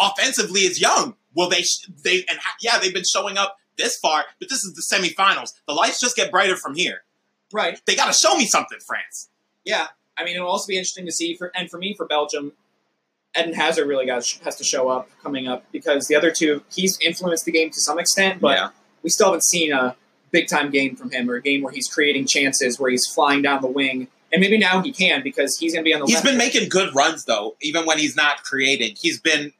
[0.00, 1.14] offensively is young.
[1.34, 1.64] Will they
[2.02, 5.52] they and ha- yeah they've been showing up this far, but this is the semifinals.
[5.66, 7.02] The lights just get brighter from here.
[7.52, 7.80] Right?
[7.86, 9.28] They got to show me something, France.
[9.64, 12.52] Yeah, I mean, it'll also be interesting to see for and for me for Belgium.
[13.38, 16.98] Eden Hazard really got has to show up coming up because the other two he's
[17.00, 18.68] influenced the game to some extent, but yeah.
[19.02, 19.96] we still haven't seen a
[20.30, 23.42] big time game from him or a game where he's creating chances where he's flying
[23.42, 24.08] down the wing.
[24.32, 26.06] And maybe now he can because he's going to be on the.
[26.06, 28.96] He's been making good runs though, even when he's not creating.
[29.00, 29.52] He's been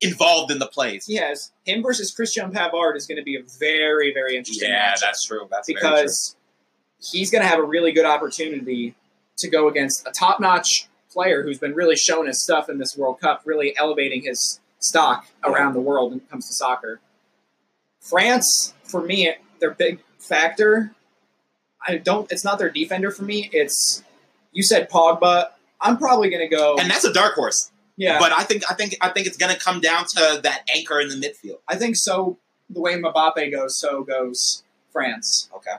[0.00, 1.04] involved in the plays.
[1.06, 4.70] He has him versus Christian Pavard is going to be a very very interesting.
[4.70, 5.46] Yeah, matchup that's true.
[5.50, 6.36] That's because
[7.10, 8.94] he's going to have a really good opportunity
[9.38, 12.96] to go against a top notch player who's been really showing his stuff in this
[12.96, 17.00] World Cup, really elevating his stock around the world when it comes to soccer.
[18.00, 20.92] France, for me, their big factor.
[21.86, 22.30] I don't.
[22.30, 23.48] It's not their defender for me.
[23.52, 24.02] It's
[24.52, 25.48] you said Pogba.
[25.80, 26.76] I'm probably going to go.
[26.78, 27.70] and that's a dark horse.
[27.96, 30.62] yeah, But I think I think I think it's going to come down to that
[30.74, 31.58] anchor in the midfield.
[31.68, 32.38] I think so.
[32.70, 34.62] The way Mbappe goes, so goes
[34.92, 35.50] France.
[35.54, 35.76] Okay.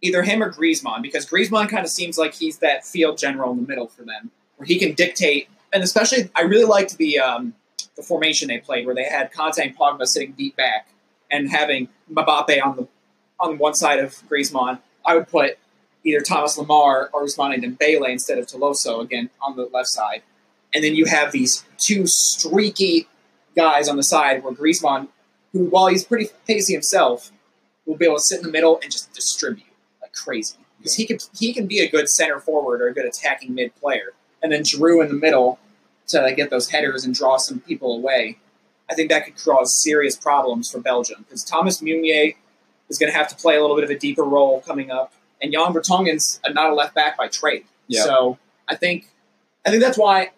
[0.00, 3.62] Either him or Griezmann, because Griezmann kind of seems like he's that field general in
[3.62, 5.48] the middle for them, where he can dictate.
[5.72, 7.54] And especially, I really liked the um,
[7.96, 10.88] the formation they played, where they had Kante and Pogba sitting deep back
[11.30, 12.88] and having Mbappe on the
[13.40, 14.78] on one side of Griezmann.
[15.04, 15.58] I would put
[16.04, 20.22] either Thomas Lemar or Ousmane Dembele instead of Tolisso again on the left side,
[20.72, 23.08] and then you have these two streaky
[23.56, 25.08] guys on the side where Griezmann,
[25.52, 27.32] who while he's pretty pacey himself,
[27.84, 29.64] will be able to sit in the middle and just distribute
[30.08, 33.06] like crazy because he can he can be a good center forward or a good
[33.06, 35.58] attacking mid player, and then Giroud in the middle
[36.08, 38.38] to get those headers and draw some people away.
[38.90, 42.32] I think that could cause serious problems for Belgium because Thomas Meunier
[42.88, 45.12] is going to have to play a little bit of a deeper role coming up,
[45.42, 47.64] and Jan Vertonghen's not a left back by trade.
[47.86, 48.04] Yeah.
[48.04, 49.08] So I think
[49.66, 50.30] I think that's why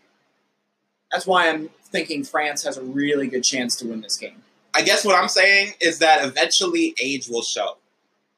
[1.13, 4.43] that's why I'm thinking France has a really good chance to win this game.
[4.73, 7.77] I guess what I'm saying is that eventually age will show.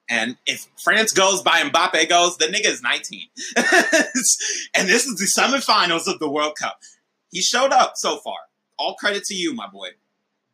[0.09, 3.29] And if France goes by Mbappe goes, the nigga is 19.
[3.57, 6.81] and this is the semifinals of the World Cup.
[7.31, 8.37] He showed up so far.
[8.79, 9.89] All credit to you, my boy.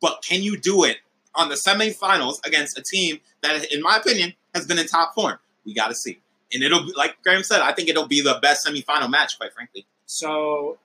[0.01, 0.97] But can you do it
[1.35, 5.39] on the semifinals against a team that, in my opinion, has been in top form?
[5.65, 6.21] We got to see.
[6.53, 9.53] And it'll be, like Graeme said, I think it'll be the best semifinal match, quite
[9.53, 9.85] frankly.
[10.05, 10.77] So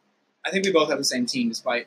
[0.44, 1.86] I think we both have the same team, despite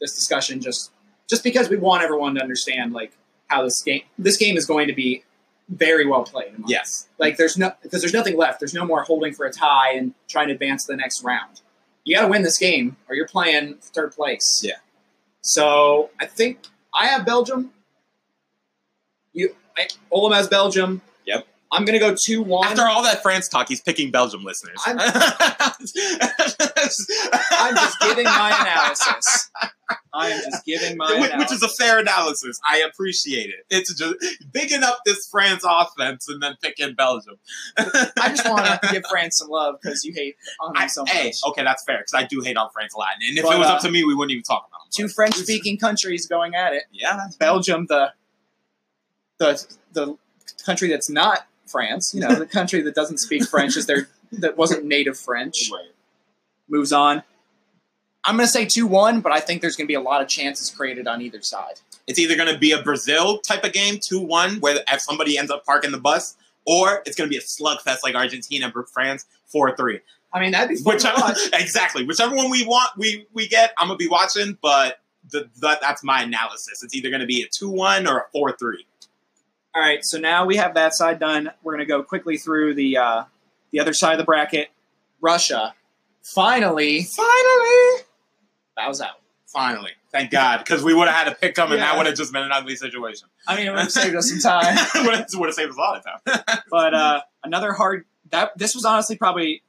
[0.00, 0.60] this discussion.
[0.60, 0.92] Just
[1.28, 3.12] just because we want everyone to understand like
[3.48, 5.24] how this game this game is going to be
[5.68, 6.54] very well played.
[6.54, 7.08] in my Yes.
[7.18, 8.60] Like there's no because there's nothing left.
[8.60, 11.60] There's no more holding for a tie and trying to advance to the next round.
[12.04, 14.60] You got to win this game, or you're playing third place.
[14.62, 14.76] Yeah.
[15.40, 16.60] So I think
[16.94, 17.72] I have Belgium.
[19.32, 21.02] You, I, Olum has Belgium.
[21.76, 22.66] I'm gonna go two one.
[22.66, 24.78] After all that France talk, he's picking Belgium listeners.
[24.86, 24.98] I'm-
[27.50, 29.50] I'm just giving my analysis.
[30.12, 31.38] I am just giving my Which, analysis.
[31.38, 32.58] which is a fair analysis.
[32.68, 33.66] I appreciate it.
[33.70, 34.14] It's just
[34.52, 37.36] bigging up this France offense and then picking Belgium.
[37.76, 41.02] I just want to give France some love because you hate on them I, so
[41.02, 41.10] much.
[41.12, 43.08] hey, okay, that's fair because I do hate on France a lot.
[43.28, 44.90] And if But, it was uh, up to me, we wouldn't even talk about them.
[44.92, 46.84] Two French-speaking countries going at it.
[46.92, 48.12] Yeah, Belgium, the
[49.38, 50.16] the the
[50.64, 54.56] country that's not France, you know, the country that doesn't speak French is their that
[54.56, 55.70] wasn't native French.
[55.72, 55.90] right.
[56.68, 57.22] Moves on.
[58.24, 60.20] I'm going to say two one, but I think there's going to be a lot
[60.20, 61.80] of chances created on either side.
[62.06, 65.36] It's either going to be a Brazil type of game, 2 1, where if somebody
[65.36, 69.26] ends up parking the bus, or it's going to be a slugfest like Argentina France,
[69.46, 70.00] 4 3.
[70.32, 71.38] I mean, that'd be fun to Whichever, watch.
[71.52, 72.04] exactly.
[72.04, 75.00] Whichever one we want, we, we get, I'm going to be watching, but
[75.30, 76.82] the, that, that's my analysis.
[76.82, 78.86] It's either going to be a 2 1 or a 4 3.
[79.76, 81.50] All right, so now we have that side done.
[81.62, 83.24] We're going to go quickly through the uh,
[83.72, 84.68] the other side of the bracket.
[85.20, 85.74] Russia
[86.22, 88.04] finally Finally!
[88.74, 89.16] bows out.
[89.46, 89.90] Finally.
[90.12, 90.58] Thank God.
[90.58, 91.90] Because we would have had to pick them, and Yeah.
[91.92, 93.28] that would have just been an ugly situation.
[93.46, 94.76] I mean, it would have saved us some time.
[95.04, 96.58] would have saved us a lot of time.
[96.70, 99.62] but uh, another hard that this was honestly probably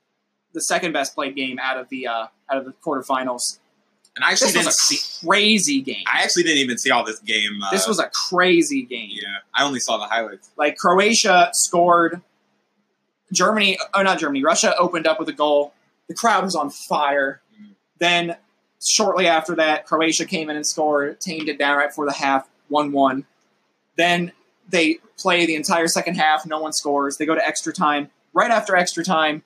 [0.53, 3.59] the second best played game out of the uh, out of the quarterfinals.
[4.17, 5.25] And I actually This was didn't a see.
[5.27, 6.03] crazy game.
[6.11, 7.61] I actually didn't even see all this game.
[7.63, 9.09] Uh, this was a crazy game.
[9.11, 10.49] Yeah, I only saw the highlights.
[10.57, 12.21] Like Croatia scored.
[13.31, 15.73] Germany, oh not Germany, Russia opened up with a goal.
[16.07, 17.41] The crowd was on fire.
[17.61, 17.75] Mhm.
[17.99, 18.37] Then
[18.83, 22.47] shortly after that, Croatia came in and scored, tamed it down right before the half,
[22.69, 23.25] one one.
[23.97, 24.31] Then
[24.67, 27.17] they play the entire second half, no one scores.
[27.17, 28.09] They go to extra time.
[28.33, 29.43] Right after extra time,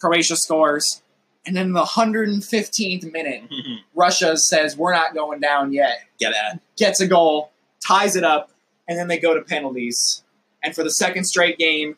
[0.00, 1.02] Croatia scores.
[1.48, 3.42] And then in the 115th minute,
[3.94, 6.02] Russia says, We're not going down yet.
[6.20, 7.50] Get at Gets a goal,
[7.84, 8.50] ties it up,
[8.86, 10.22] and then they go to penalties.
[10.62, 11.96] And for the second straight game,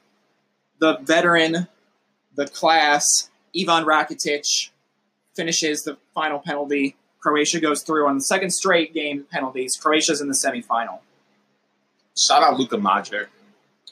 [0.79, 1.67] the veteran,
[2.37, 3.29] the class,
[3.59, 4.71] Ivan Rakitic
[5.35, 6.95] finishes the final penalty.
[7.19, 9.77] Croatia goes through on the second straight game penalties.
[9.77, 11.01] Croatia's in the semifinal.
[12.17, 13.27] Shout out Luka Modric.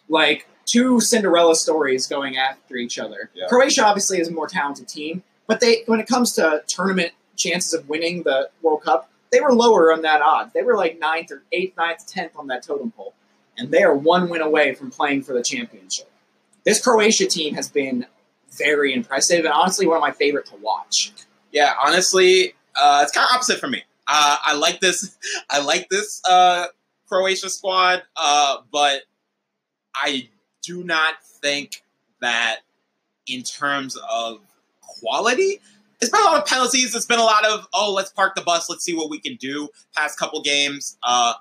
[0.09, 3.31] Like two Cinderella stories going after each other.
[3.35, 3.47] Yeah.
[3.49, 7.75] Croatia obviously is a more talented team, but they when it comes to tournament chances
[7.75, 10.53] of winning the World Cup, they were lower on that odds.
[10.53, 13.15] They were like ninth or eighth, ninth, tenth on that totem pole,
[13.57, 16.09] and they are one win away from playing for the championship.
[16.65, 18.07] This Croatia team has been
[18.53, 21.13] very impressive and honestly one of my favorite to watch.
[21.51, 23.83] Yeah, honestly, uh, it's kind of opposite for me.
[24.07, 25.17] Uh, I like this.
[25.51, 26.67] I like this uh,
[27.09, 29.03] Croatia squad, uh, but
[29.95, 30.29] I
[30.63, 31.83] do not think
[32.21, 32.59] that
[33.27, 34.41] in terms of
[35.01, 35.61] quality.
[36.01, 36.95] It's been a lot of penalties.
[36.95, 38.69] It's been a lot of oh, let's park the bus.
[38.71, 39.69] Let's see what we can do.
[39.97, 41.35] Past couple games uh,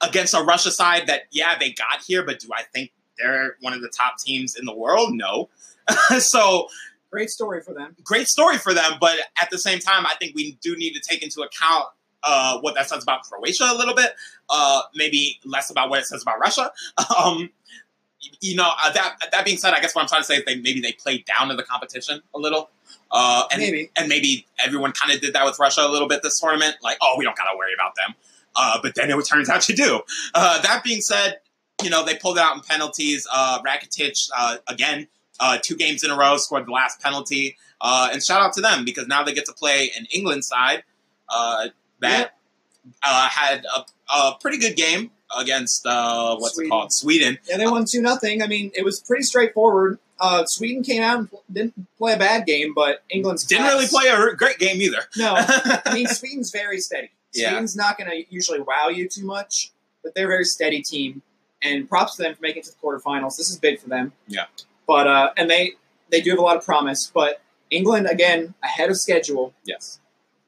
[0.00, 3.72] against a Russia side that yeah they got here, but do I think they're one
[3.72, 5.10] of the top teams in the world?
[5.12, 5.48] No.
[6.18, 6.68] so
[7.10, 7.96] great story for them.
[8.02, 11.00] Great story for them, but at the same time, I think we do need to
[11.00, 11.86] take into account
[12.22, 14.14] uh, what that says about Croatia a little bit.
[14.48, 16.70] Uh, maybe less about what it says about Russia.
[17.16, 17.50] Um,
[18.40, 20.44] you know, uh, that that being said, I guess what I'm trying to say is
[20.44, 22.70] they maybe they played down to the competition a little.
[23.10, 23.90] Uh, and maybe.
[23.96, 26.76] and maybe everyone kind of did that with Russia a little bit this tournament.
[26.82, 28.14] Like, oh, we don't got to worry about them.
[28.54, 30.00] Uh, but then it turns out you do.
[30.34, 31.40] Uh, that being said,
[31.82, 33.26] you know they pulled it out in penalties.
[33.32, 35.08] Uh, Rakitic uh, again,
[35.38, 37.56] uh, two games in a row scored the last penalty.
[37.80, 40.82] Uh, and shout out to them because now they get to play an England side
[41.28, 41.68] uh,
[42.00, 42.34] that
[43.02, 46.66] uh, had a, a pretty good game against uh, what's Sweden.
[46.66, 47.38] it called Sweden.
[47.48, 48.42] Yeah, they won two nothing.
[48.42, 49.98] I mean, it was pretty straightforward.
[50.18, 53.86] Uh, Sweden came out and didn't play a bad game, but England's Didn't class- really
[53.88, 54.98] play a great game either.
[55.16, 57.10] No, I mean Sweden's very steady.
[57.32, 57.50] Yeah.
[57.50, 59.70] Sweden's not going to usually wow you too much,
[60.02, 61.22] but they're a very steady team.
[61.62, 63.36] And props to them for making it to the quarterfinals.
[63.36, 64.12] This is big for them.
[64.26, 64.46] Yeah.
[64.86, 65.72] But uh, and they
[66.10, 67.10] they do have a lot of promise.
[67.12, 69.52] But England again ahead of schedule.
[69.64, 69.99] yes.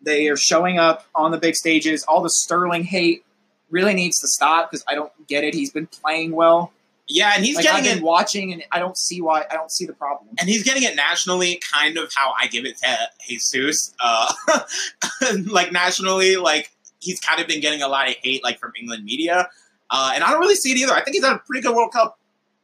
[0.02, 2.04] They are showing up on the big stages.
[2.04, 3.24] All the Sterling hate
[3.70, 5.54] really needs to stop because I don't get it.
[5.54, 6.72] He's been playing well.
[7.08, 9.44] Yeah, and he's like, I've getting been it, watching, and I don't see why.
[9.50, 10.28] I don't see the problem.
[10.38, 12.96] and he's getting it nationally, kind of how I give it to
[13.26, 13.92] Jesus.
[14.00, 14.32] Uh,
[15.46, 19.04] like nationally, like he's kind of been getting a lot of hate, like from England
[19.04, 19.48] media,
[19.90, 20.92] uh, and I don't really see it either.
[20.92, 22.18] I think he's had a pretty good World Cup.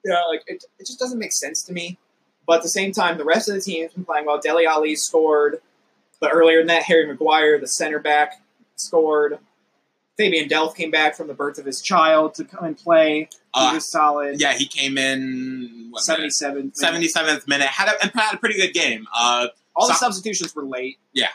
[0.04, 1.98] Yeah, like it, it just doesn't make sense to me.
[2.46, 4.38] But at the same time, the rest of the team has been playing well.
[4.38, 5.60] Dele Alli scored,
[6.20, 8.40] but earlier than that, Harry Maguire, the center back,
[8.76, 9.38] scored.
[10.16, 13.20] Fabian Delph came back from the birth of his child to come and play.
[13.20, 14.40] He Uh, was solid.
[14.40, 16.32] yeah, he came in what, minute?
[16.32, 16.72] 77.
[16.72, 19.06] 77th minute, had a, and had a pretty good game.
[19.16, 19.46] Uh,
[19.76, 20.98] All the substitutions were late.
[21.12, 21.28] Yeah.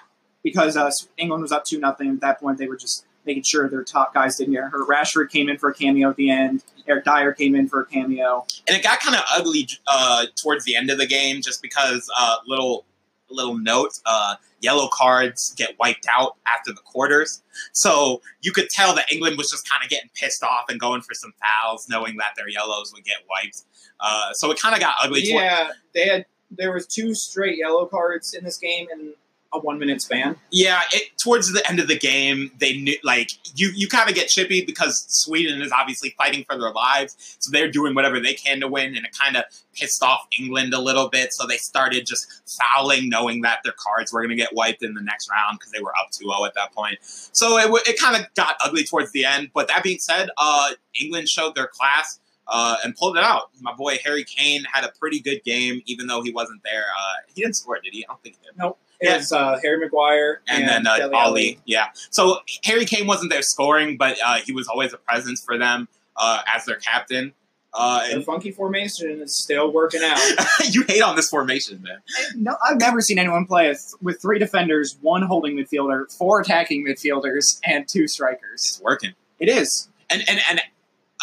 [0.43, 2.09] Because uh, England was up 2 nothing.
[2.09, 4.86] At that point, they were just making sure their top guys didn't get hurt.
[4.89, 6.61] Rashford came in for a cameo at the end.
[6.86, 8.45] Eric Dier came in for a cameo.
[8.67, 12.09] and it got kind of ugly uh, towards the end of the game, just because
[12.19, 12.84] uh, little
[13.29, 17.43] little note: uh, yellow cards get wiped out after the quarters,
[17.74, 21.01] so you could tell that England was just kind of getting pissed off and going
[21.01, 23.64] for some fouls, knowing that their yellows would get wiped.
[23.99, 25.22] Uh, so it kind of got ugly.
[25.30, 29.14] toward- Yeah, they had there was two straight yellow cards in this game in
[29.54, 30.36] a one minute span.
[30.51, 33.72] Yeah, it, towards the end of the game, they knew like you.
[33.76, 37.72] You kind of get chippy because Sweden is obviously fighting for their lives, so they're
[37.72, 41.10] doing whatever they can to win, and it kind of pissed off England a little
[41.10, 41.34] bit.
[41.34, 42.26] So they started just
[42.60, 45.72] fouling, knowing that their cards were going to get wiped in the next round because
[45.72, 46.99] they were up 2-0 at that point.
[47.01, 49.51] So it, it kind of got ugly towards the end.
[49.54, 52.20] But that being said, uh, England showed their class.
[52.45, 53.51] Uh, and pulled it out.
[53.62, 56.84] My boy Harry Kane had a pretty good game, even though he wasn't there.
[56.93, 58.04] Uh, he didn't score, did he?
[58.04, 58.58] I don't think he did.
[58.93, 59.18] It Yeah.
[59.18, 61.60] was uh, Harry Maguire and, and, then uh, Dele Alli.
[61.66, 61.88] Yeah.
[62.10, 65.88] So Harry Kane wasn't there scoring, but uh, he was always a presence for them
[66.18, 67.34] uh, as their captain.
[67.76, 70.20] Uh, Their and funky formation is still working out.
[70.70, 71.97] you hate on this formation, man.
[72.36, 76.86] no, I've never seen anyone play with- with three defenders, one holding midfielder, four attacking
[76.86, 78.62] midfielders, and two strikers.
[78.64, 79.14] It's working.
[79.39, 80.62] It is, And and and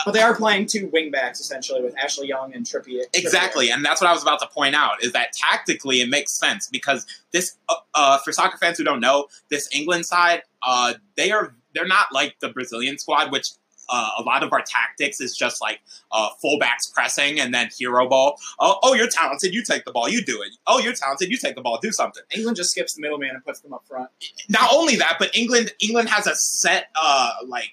[0.04, 3.02] but they are playing two wing backs essentially with Ashley Young and Trippier.
[3.12, 6.32] exactly, and that's what I was about to point out is that tactically it makes
[6.38, 10.94] sense because this uh, uh, for soccer fans who don't know this England side, uh,
[11.16, 13.48] they are they're not like the Brazilian squad, which.
[13.92, 15.80] Uh, a lot of our tactics is just like
[16.12, 18.36] uh, fullbacks pressing and then hero ball.
[18.60, 19.52] Oh, oh, you're talented.
[19.52, 20.08] You take the ball.
[20.08, 20.50] You do it.
[20.68, 21.28] Oh, you're talented.
[21.28, 21.76] You take the ball.
[21.82, 22.22] Do something.
[22.32, 24.08] England just skips the middleman and puts them up front.
[24.48, 27.72] not only that, but England England has a set uh like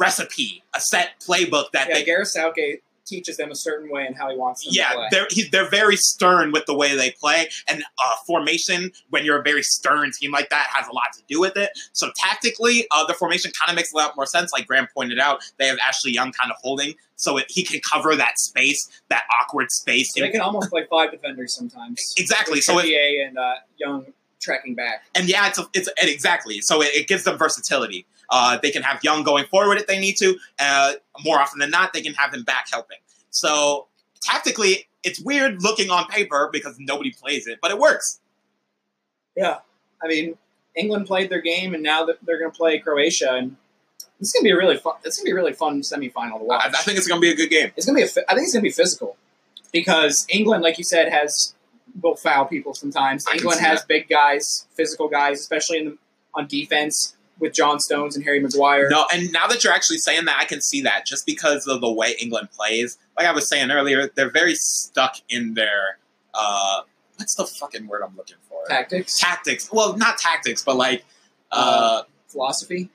[0.00, 4.16] recipe, a set playbook that Yeah, they Gareth Southgate teaches them a certain way and
[4.16, 7.10] how he wants them to yeah they're he, they're very stern with the way they
[7.10, 11.06] play and uh, formation when you're a very stern team like that has a lot
[11.12, 14.26] to do with it so tactically uh, the formation kind of makes a lot more
[14.26, 17.62] sense like Graeme pointed out they have ashley young kind of holding so it, he
[17.62, 22.14] can cover that space that awkward space So they can almost play five defenders sometimes.
[22.16, 24.06] exactly With so it, and uh, Young
[24.40, 25.04] tracking back.
[25.14, 26.60] and yeah, it's a, it's and exactly.
[26.60, 28.06] So it, it gives them versatility.
[28.28, 30.36] Uh, they can have Young going forward if they need to.
[30.58, 30.92] Uh,
[31.24, 32.98] more often than not, they can have him back helping.
[33.30, 33.88] So
[34.22, 38.20] tactically, it's weird looking on paper because nobody plays it, but it works.
[39.36, 39.58] Yeah,
[40.02, 40.36] I mean,
[40.76, 43.56] England played their game, and now they're going to play Croatia, and
[44.20, 44.94] it's going to be a really fun.
[45.04, 46.64] It's going to be a really fun semifinal to watch.
[46.64, 47.72] I, I think it's going to be a good game.
[47.76, 48.20] It's going to be.
[48.20, 49.16] A, I think it's going to be physical
[49.72, 51.54] because England, like you said, has
[52.00, 53.26] will foul people sometimes.
[53.26, 53.88] I England has that.
[53.88, 55.98] big guys, physical guys, especially in the,
[56.34, 58.88] on defense with John Stones and Harry Maguire.
[58.90, 61.80] No, and now that you're actually saying that, I can see that just because of
[61.80, 62.98] the way England plays.
[63.16, 65.98] Like I was saying earlier, they're very stuck in their
[66.34, 66.82] uh,
[67.16, 68.62] what's the fucking word I'm looking for?
[68.68, 69.70] Tactics, Tactics.
[69.72, 71.04] Well, not tactics, but like
[71.50, 72.88] uh, philosophy,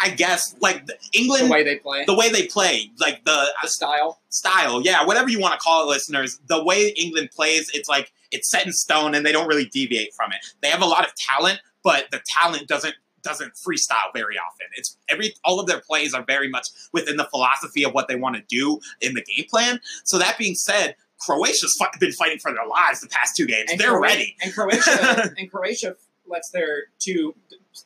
[0.00, 3.32] I guess like the the England, way they play, the way they play, like the
[3.32, 4.20] uh, the style.
[4.30, 6.40] style, yeah, whatever you want to call it, listeners.
[6.48, 10.14] The way England plays, it's like it's set in stone, and they don't really deviate
[10.14, 10.38] from it.
[10.62, 14.66] They have a lot of talent, but the talent doesn't doesn't freestyle very often.
[14.76, 18.16] It's every all of their plays are very much within the philosophy of what they
[18.16, 19.80] want to do in the game plan.
[20.04, 23.70] So that being said, Croatia's been fighting for their lives the past two games.
[23.76, 24.36] They're Croa- ready.
[24.42, 25.96] And Croatia and Croatia
[26.30, 27.34] lets their two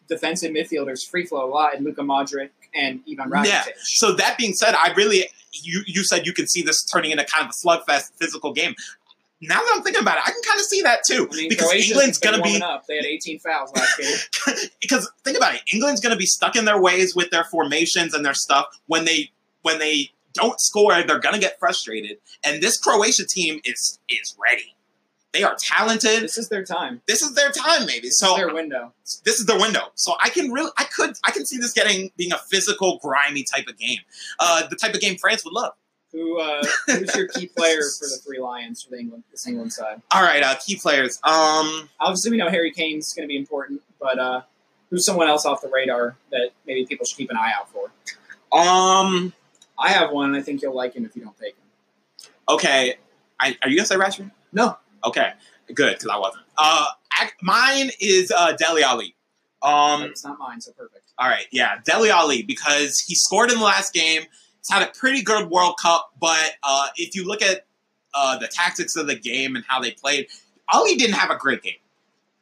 [0.09, 3.47] defensive midfielders free flow a lot, Luka Modric and Ivan Rakitic.
[3.47, 3.65] Yeah.
[3.83, 5.25] So that being said, I really
[5.63, 8.75] you you said you can see this turning into kind of a slugfest physical game.
[9.41, 11.29] Now that I'm thinking about it, I can kind of see that too.
[11.31, 12.87] I mean, because Croatia's England's going to be up.
[12.87, 14.57] They had 18 fouls last game.
[14.81, 18.15] because think about it, England's going to be stuck in their ways with their formations
[18.15, 19.31] and their stuff when they
[19.63, 22.19] when they don't score, they're going to get frustrated.
[22.45, 24.75] And this Croatia team is is ready.
[25.35, 26.23] They are talented.
[26.23, 27.03] this is their time.
[27.07, 28.09] This is their time, maybe.
[28.09, 28.93] This So is their window.
[29.25, 29.89] this is their window.
[29.97, 33.43] So I can really, I could, I can see this getting being a physical, grimy
[33.43, 33.99] type of game.
[34.41, 35.73] Uh, the type of game France would love.
[36.13, 39.73] Who uh, who's your key player for the three Lions for the England this England
[39.73, 40.01] side?
[40.13, 41.19] All right, uh, key players.
[41.25, 44.43] Um, Obviously, we know Harry Kane's going to be important, but uh,
[44.91, 47.91] who's someone else off the radar that maybe people should keep an eye out for?
[48.57, 49.33] um,
[49.77, 50.27] I have one.
[50.29, 52.31] and I think you'll like him if you don't take him.
[52.49, 52.95] okay.
[53.41, 54.31] I, are you gonna say Rashford?
[54.53, 54.79] No.
[55.05, 55.33] Okay,
[55.73, 56.45] good because I wasn't.
[56.57, 56.87] Uh,
[57.21, 59.15] ac- mine is uh, Dele Alli.
[59.63, 61.05] Um, but it's not mine, so perfect.
[61.19, 64.23] all right, yeah, Dele Alli because he scored in the last game.
[64.23, 67.67] He's had a pretty good World Cup, but uh, if you look at
[68.15, 70.27] uh, the tactics of the game and how they played,
[70.73, 71.75] Alli didn't have a great game.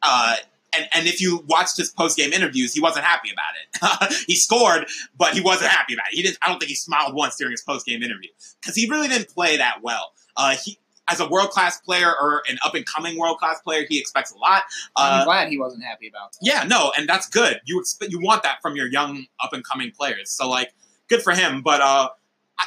[0.01, 0.35] Uh,
[0.75, 4.23] and, and if you watched his post game interviews, he wasn't happy about it.
[4.27, 4.85] he scored,
[5.17, 6.15] but he wasn't happy about it.
[6.15, 6.37] He didn't.
[6.41, 8.29] I don't think he smiled once during his post game interview
[8.61, 10.11] because he really didn't play that well.
[10.35, 13.85] Uh, he, as a world class player or an up and coming world class player,
[13.89, 14.63] he expects a lot.
[14.95, 16.39] I'm Uh, glad he wasn't happy about that.
[16.41, 17.59] yeah, no, and that's good.
[17.65, 20.31] You expect you want that from your young up and coming players.
[20.31, 20.73] So like,
[21.09, 21.61] good for him.
[21.61, 22.09] But uh,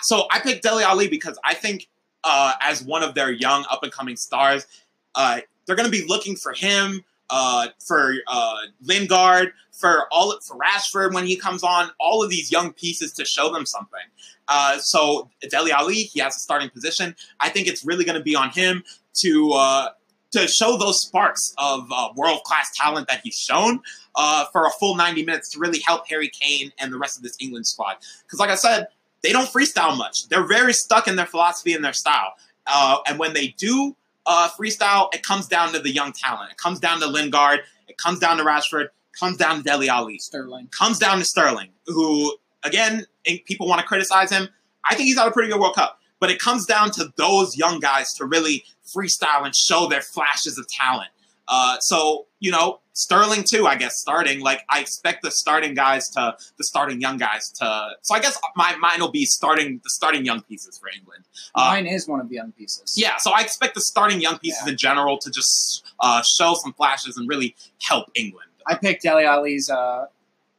[0.03, 1.89] so I picked Dele Alli because I think
[2.25, 4.67] uh, as one of their young up and coming stars,
[5.15, 10.57] uh, they're going to be looking for him, uh, for uh, Lingard, for all for
[10.57, 11.91] Rashford when he comes on.
[11.99, 14.01] All of these young pieces to show them something.
[14.49, 17.17] Uh, so Dele Alli, he has a starting position.
[17.41, 18.85] I think it's really going to be on him
[19.21, 19.53] to.
[19.53, 19.89] Uh,
[20.33, 23.81] to show those sparks of uh, world class talent that he's shown
[24.17, 27.23] uh, for a full 90 minutes to really help Harry Kane and the rest of
[27.23, 27.97] this England squad.
[28.25, 28.89] Because, like I said,
[29.23, 30.29] they don't freestyle much.
[30.29, 32.35] They're very stuck in their philosophy and their style.
[32.67, 33.97] Uh, and when they do
[34.27, 36.51] uh, freestyle, it comes down to the young talent.
[36.51, 37.61] It comes down to Lingard.
[37.89, 38.89] It comes down to Rashford.
[39.19, 40.19] Comes down to Dele Alli.
[40.19, 40.69] Sterling.
[40.77, 43.07] Comes down to Sterling, who, again,
[43.47, 44.49] people want to criticize him.
[44.85, 45.99] I think he's had a pretty good World Cup.
[46.19, 50.59] But it comes down to those young guys to really freestyle and show their flashes
[50.59, 51.11] of talent.
[51.49, 53.67] Uh, so you know, Sterling too.
[53.67, 57.91] I guess starting like I expect the starting guys to the starting young guys to.
[58.03, 61.25] So I guess my mine will be starting the starting young pieces for England.
[61.55, 62.95] Uh, Mine is one of the young pieces.
[62.97, 64.73] yeah, so I expect the starting young pieces Yeah.
[64.73, 68.49] in general to just uh, show some flashes and really help England.
[68.67, 70.07] I picked Dele Alli's uh,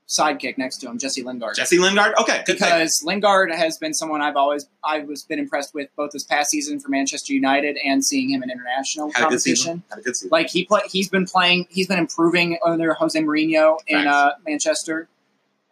[0.08, 1.56] sidekick next to him, Jesse Lingard.
[1.56, 2.68] Jesse Lingard, okay, good pick.
[2.68, 6.50] because Lingard has been someone I've always I was been impressed with both this past
[6.52, 9.84] season for Manchester United and seeing him in international Had competition.
[9.90, 10.30] Had a good season.
[10.32, 15.10] Like he play, he's been playing, he's been improving under Jose Mourinho in uh, Manchester,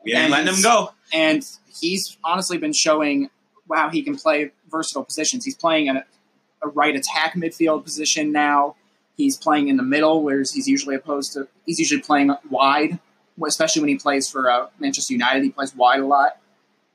[0.04, 0.92] We ain't and letting him go.
[1.14, 1.44] and
[1.80, 3.30] he's honestly been showing
[3.68, 5.46] wow he can play versatile positions.
[5.46, 6.04] He's playing a,
[6.62, 8.76] a right attack midfield position now.
[9.16, 13.00] He's playing in the middle, whereas he's usually opposed to he's usually playing wide,
[13.46, 15.44] especially when he plays for uh, Manchester United.
[15.44, 16.38] He plays wide a lot,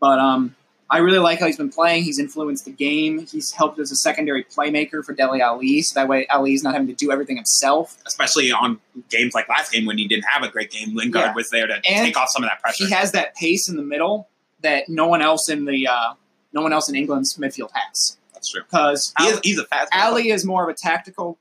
[0.01, 0.55] but um,
[0.89, 2.03] I really like how he's been playing.
[2.05, 3.27] He's influenced the game.
[3.27, 6.89] He's helped as a secondary playmaker for Dele Alli, so that way Alli's not having
[6.89, 7.97] to do everything himself.
[8.07, 10.95] especially on games like last game when he didn't have a great game.
[10.97, 11.35] Lingard Yeah.
[11.35, 12.85] was there to And take off some of that pressure.
[12.87, 14.29] He has that pace in the middle
[14.63, 16.15] that no one else in the uh,
[16.53, 18.17] no one else in England's midfield has.
[18.35, 18.63] That's true.
[18.63, 19.91] Because He he's a fast.
[19.93, 21.39] Alli is more of a tactical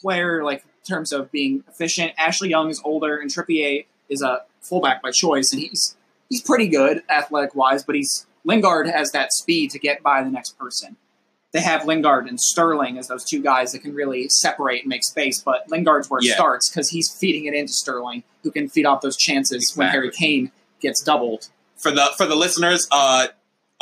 [0.00, 2.12] player, like in terms of being efficient.
[2.18, 5.96] Ashley Young is older, and Trippier is a fullback by choice, and he's
[6.28, 10.30] he's pretty good athletic wise, but he's Lingard has that speed to get by the
[10.30, 10.96] next person.
[11.52, 15.04] they have Lingard and Sterling as those two guys that can really separate and make
[15.04, 15.38] space.
[15.42, 16.34] But Lingard's where it Yeah.
[16.34, 20.10] starts because he's feeding it into Sterling, who can feed off those chances when Harry
[20.10, 20.50] Kane
[20.80, 21.48] gets doubled.
[21.76, 23.26] For the for the listeners, uh,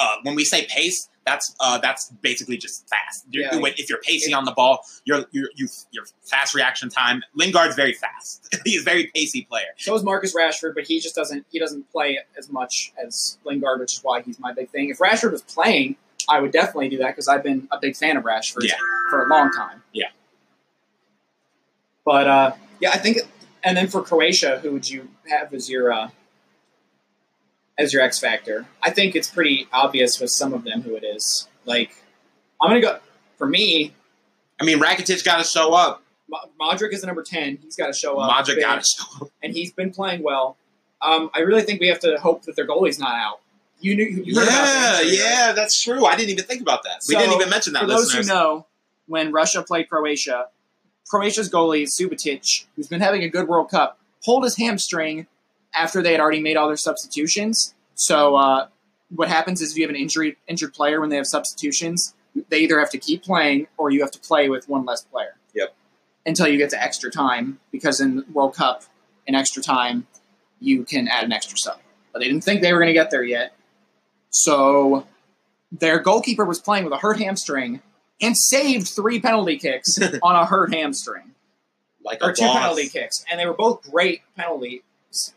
[0.00, 3.24] uh, when we say pace, that's uh, that's basically just fast.
[3.30, 3.58] You're- Yeah.
[3.60, 7.22] when- if you're pacing on the ball, your your you, your fast reaction time.
[7.34, 8.54] Lingard's very fast.
[8.64, 9.68] He's a very pacey player.
[9.78, 13.78] So is Marcus Rashford, but he just doesn't he doesn't play as much as Lingard,
[13.80, 14.88] which is why he's my big thing.
[14.90, 15.96] If Rashford was playing,
[16.28, 18.74] I would definitely do that because I've been a big fan of Rashford Yeah.
[19.10, 19.82] for a long time.
[19.92, 20.08] Yeah.
[22.04, 23.18] But uh, yeah, I think,
[23.62, 26.08] and then for Croatia, who would you have as your uh,
[27.80, 28.66] as your X factor?
[28.82, 31.48] I think it's pretty obvious with some of them who it is.
[31.64, 31.90] Like,
[32.60, 32.98] I'm gonna go
[33.38, 33.94] for me.
[34.60, 36.02] I mean, Rakitic's got to show up.
[36.60, 37.58] Modric is the number ten.
[37.62, 38.30] He's got to show up.
[38.46, 39.30] Modric got to show up.
[39.42, 40.56] and he's been playing well.
[41.02, 43.40] Um, I really think we have to hope that their goalie's not out.
[43.80, 45.30] You knew, you heard about Yeah, the injury, right?
[45.30, 46.04] yeah, that's true.
[46.04, 47.00] I didn't even think about that.
[47.08, 48.28] we So, didn't even mention that, For those listeners.
[48.28, 48.66] who know,
[49.06, 50.48] when Russia played Croatia,
[51.08, 55.26] Croatia's goalie Subasic, who's been having a good World Cup, pulled his hamstring
[55.74, 57.74] after they had already made all their substitutions.
[57.94, 58.68] So uh,
[59.10, 62.14] what happens is if you have an injury injured player when they have substitutions,
[62.48, 65.36] they either have to keep playing or you have to play with one less player.
[65.54, 65.74] Yep.
[66.26, 68.84] Until you get to extra time, because in World Cup,
[69.26, 70.06] in extra time,
[70.60, 71.78] you can add an extra sub.
[72.12, 73.54] But they didn't think they were going to get there yet.
[74.30, 75.06] So
[75.72, 77.80] their goalkeeper was playing with a hurt hamstring
[78.20, 81.32] and saved three penalty kicks on a hurt hamstring,
[82.04, 82.58] like a or two boss.
[82.58, 84.82] penalty kicks, and they were both great penalty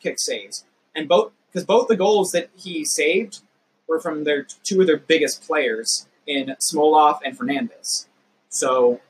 [0.02, 0.66] kick saves.
[0.96, 3.42] And both because both the goals that he saved
[3.88, 8.08] were from their two of their biggest players in Smolov and Fernandes.
[8.50, 9.02] So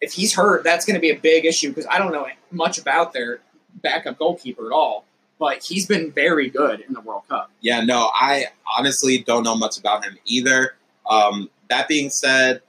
[0.00, 2.78] if he's hurt, that's going to be a big issue because I don't know much
[2.78, 3.40] about their
[3.74, 5.04] backup goalkeeper at all.
[5.38, 7.50] But he's been very good in the World Cup.
[7.62, 10.74] Yeah, no, I honestly don't know much about him either.
[11.08, 12.60] Um, that being said,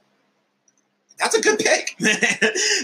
[1.18, 1.96] that's a good pick.
[2.00, 2.16] man.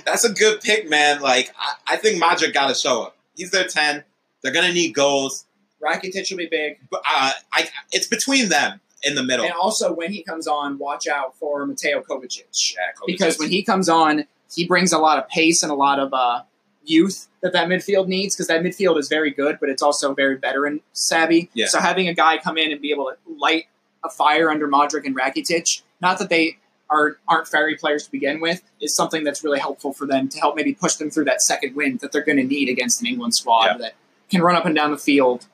[0.04, 1.22] that's a good pick, man.
[1.22, 3.16] Like, I, I think Modric got to show up.
[3.38, 4.04] He's their 10.
[4.42, 5.46] They're going to need goals.
[5.82, 6.78] Rakitic will be big.
[6.90, 9.46] But uh, I, it's between them in the middle.
[9.46, 12.74] And also, when he comes on, watch out for Mateo Kovacic.
[12.74, 13.06] Yeah, Kovacic.
[13.06, 16.12] Because when he comes on, he brings a lot of pace and a lot of
[16.12, 16.42] uh,
[16.84, 20.36] youth that that midfield needs because that midfield is very good, but it's also very
[20.36, 21.50] veteran savvy.
[21.54, 21.66] Yeah.
[21.68, 23.66] So having a guy come in and be able to light
[24.04, 26.58] a fire under Modric and Rakitic, not that they
[26.90, 30.38] are aren't fairy players to begin with, is something that's really helpful for them to
[30.38, 33.06] help maybe push them through that second wind that they're going to need against an
[33.06, 33.76] England squad Yeah.
[33.78, 33.94] that
[34.30, 35.46] can run up and down the field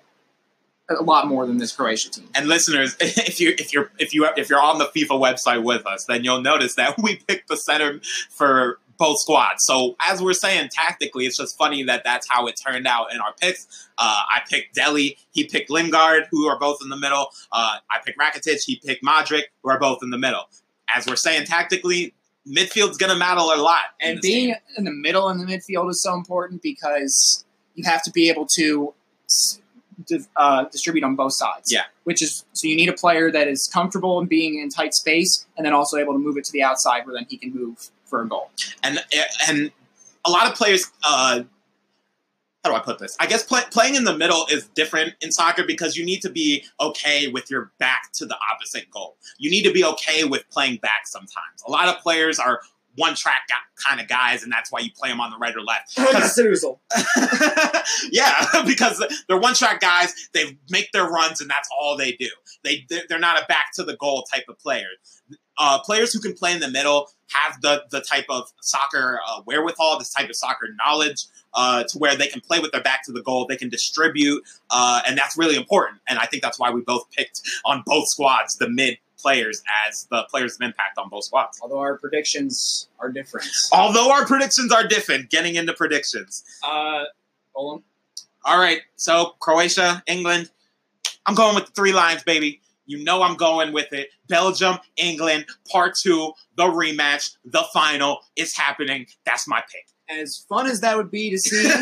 [0.90, 2.28] a lot more than this Croatia team.
[2.34, 5.86] And listeners, if you if you're if you if you're on the FIFA website with
[5.86, 9.64] us, then you'll notice that we picked the center for both squads.
[9.64, 13.20] So as we're saying tactically, it's just funny that that's how it turned out in
[13.20, 13.88] our picks.
[13.98, 17.26] Uh, I picked Dele, he picked Lingard, who are both in the middle.
[17.50, 20.44] Uh, I picked Rakitic, he picked Modric, who are both in the middle.
[20.88, 22.14] As we're saying tactically,
[22.46, 23.82] midfield's going to matter a lot.
[24.00, 24.56] And being game.
[24.76, 28.46] in the middle in the midfield is so important because you have to be able
[28.54, 28.94] to
[30.36, 31.72] uh, distribute on both sides.
[31.72, 31.82] Yeah.
[32.04, 35.46] Which is so you need a player that is comfortable in being in tight space
[35.56, 37.90] and then also able to move it to the outside where then he can move
[38.04, 38.50] for a goal.
[38.82, 38.98] and
[39.48, 39.72] and
[40.24, 41.42] a lot of players uh
[42.64, 43.14] how do I put this?
[43.20, 46.30] I guess play, playing in the middle is different in soccer because you need to
[46.30, 49.18] be okay with your back to the opposite goal.
[49.38, 51.62] You need to be okay with playing back sometimes.
[51.66, 52.60] A lot of players are
[52.96, 53.42] one track
[53.86, 55.92] kind of guys, and that's why you play them on the right or left.
[58.10, 60.14] yeah, because they're one track guys.
[60.32, 62.28] They make their runs, and that's all they do.
[62.62, 64.86] They they're not a back to the goal type of player.
[65.58, 69.42] Uh, players who can play in the middle have the the type of soccer uh,
[69.46, 73.04] wherewithal, this type of soccer knowledge, uh, to where they can play with their back
[73.04, 73.46] to the goal.
[73.46, 76.00] They can distribute, uh, and that's really important.
[76.08, 80.06] And I think that's why we both picked on both squads the mid players as
[80.10, 81.58] the players of impact on both squads.
[81.62, 83.46] Although our predictions are different.
[83.72, 86.44] Although our predictions are different, getting into predictions.
[86.62, 87.04] Uh,
[87.56, 87.82] Olum?
[88.44, 90.50] All right, so Croatia, England.
[91.26, 92.60] I'm going with the three Lions, baby.
[92.86, 94.08] You know I'm going with it.
[94.28, 98.20] Belgium, England, part two, the rematch, the final.
[98.36, 99.06] is happening.
[99.24, 99.86] That's my pick.
[100.18, 101.72] As fun as that would be to see,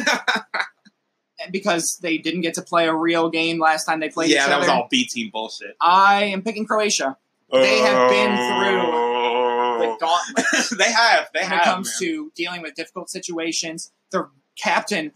[1.50, 4.52] because they didn't get to play a real game last time they played yeah, that
[4.52, 5.76] other, was all B team bullshit.
[5.80, 7.16] I am picking Croatia.
[7.50, 10.78] They have been through The gauntlet.
[10.78, 11.28] they have.
[11.34, 11.50] They when have.
[11.50, 12.08] When it comes man.
[12.08, 13.92] to dealing with difficult situations.
[14.10, 15.12] Their captain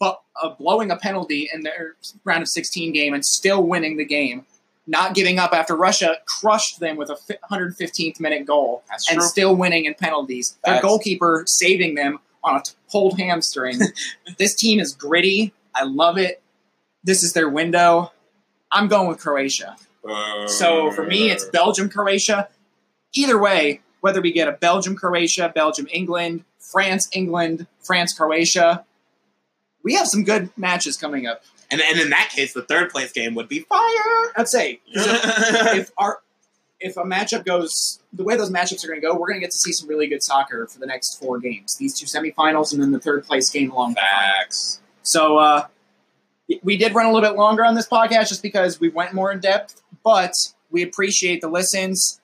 [0.00, 1.94] but uh, blowing a penalty in their
[2.24, 4.46] round of 16 game and still winning the game,
[4.90, 7.16] not giving up after Russia crushed them with a
[7.50, 9.28] 115th minute goal That's and true.
[9.28, 10.58] still winning in penalties.
[10.64, 13.78] Their goalkeeper saving them on a pulled hamstring.
[14.38, 15.54] this team is gritty.
[15.74, 16.42] I love it.
[17.04, 18.12] This is their window.
[18.72, 19.76] I'm going with Croatia.
[20.46, 21.50] So for me, it's uh.
[21.52, 22.48] Belgium, Croatia.
[23.14, 28.84] Either way, whether we get a Belgium, Croatia, Belgium, England, France, England, France, Croatia,
[29.84, 31.42] we have some good matches coming up.
[31.70, 34.32] And, and in that case, the third place game would be fire.
[34.36, 36.20] I'd say if our
[36.80, 39.40] if a matchup goes the way those matchups are going to go, we're going to
[39.40, 41.76] get to see some really good soccer for the next four games.
[41.78, 44.80] These two semifinals and then the third place game along the final.
[45.02, 45.66] So uh,
[46.62, 49.30] we did run a little bit longer on this podcast just because we went more
[49.30, 50.32] in depth, but
[50.70, 52.20] we appreciate the listens.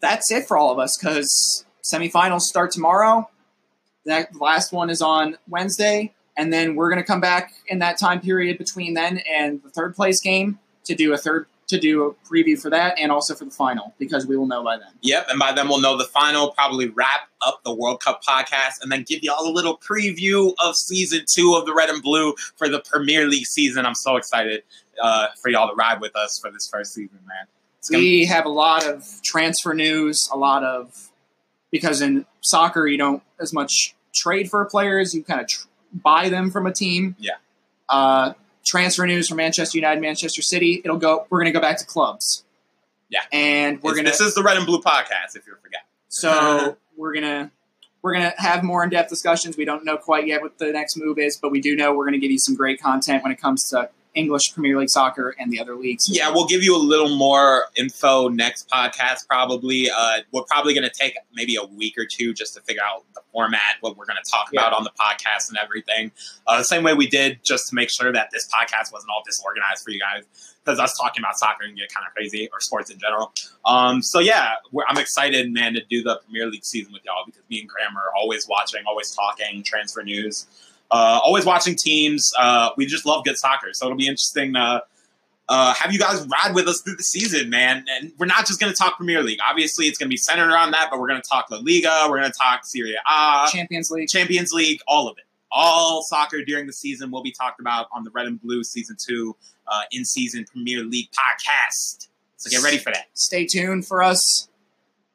[0.00, 3.30] That's it for all of us because semifinals start tomorrow.
[4.04, 7.98] That last one is on Wednesday, and then we're going to come back in that
[7.98, 12.04] time period between then and the third place game to do a third to do
[12.04, 14.86] a preview for that and also for the final because we will know by then.
[15.02, 18.74] Yep, and by then we'll know the final, probably wrap up the World Cup podcast,
[18.82, 22.34] and then give y'all a little preview of season two of the Red and Blue
[22.56, 23.84] for the Premier League season.
[23.84, 24.62] I'm so excited
[25.02, 27.46] uh, for y'all to ride with us for this first season, man.
[27.90, 31.10] Gonna- we have a lot of transfer news, a lot of
[31.72, 36.28] because in soccer you don't as much trade for players, you kind of tr- buy
[36.28, 37.16] them from a team.
[37.18, 37.34] Yeah.
[37.88, 38.32] Uh,
[38.64, 40.80] transfer news from Manchester United, Manchester City.
[40.84, 41.26] It'll go.
[41.30, 42.44] We're going to go back to clubs.
[43.08, 43.20] Yeah.
[43.32, 44.10] and we're gonna.
[44.10, 45.86] This is the Red and Blue podcast, if you're forgetting.
[46.08, 47.52] so we're gonna
[48.02, 49.56] we're gonna have more in depth discussions.
[49.56, 52.04] We don't know quite yet what the next move is, but we do know we're
[52.04, 55.52] gonna give you some great content when it comes to English Premier League soccer and
[55.52, 56.04] the other leagues.
[56.08, 56.36] Yeah, well.
[56.38, 59.26] we'll give you a little more info next podcast.
[59.28, 62.82] Probably, uh, we're probably going to take maybe a week or two just to figure
[62.82, 64.60] out the format, what we're going to talk Yeah.
[64.62, 66.10] about on the podcast, and everything.
[66.46, 69.22] Uh, the same way we did, just to make sure that this podcast wasn't all
[69.24, 70.24] disorganized for you guys,
[70.64, 73.32] because us talking about soccer can get kind of crazy or sports in general.
[73.64, 77.24] Um, so yeah, we're, I'm excited, man, to do the Premier League season with y'all
[77.26, 80.46] because me and Graeme are always watching, always talking transfer news.
[80.90, 82.30] Uh, always watching teams.
[82.38, 84.82] Uh, we just love good soccer, so it'll be interesting to
[85.48, 87.84] uh, have you guys ride with us through the season, man.
[87.88, 89.38] And we're not just going to talk Premier League.
[89.48, 92.06] Obviously, it's going to be centered around that, but we're going to talk La Liga.
[92.08, 94.08] We're going to talk Serie A, Champions League.
[94.08, 95.24] Champions League, all of it.
[95.52, 98.96] All soccer during the season will be talked about on the Red and Blue Season
[99.06, 99.36] 2
[99.68, 102.08] uh, in season Premier League podcast.
[102.36, 103.06] So get ready for that.
[103.14, 104.48] Stay tuned for us.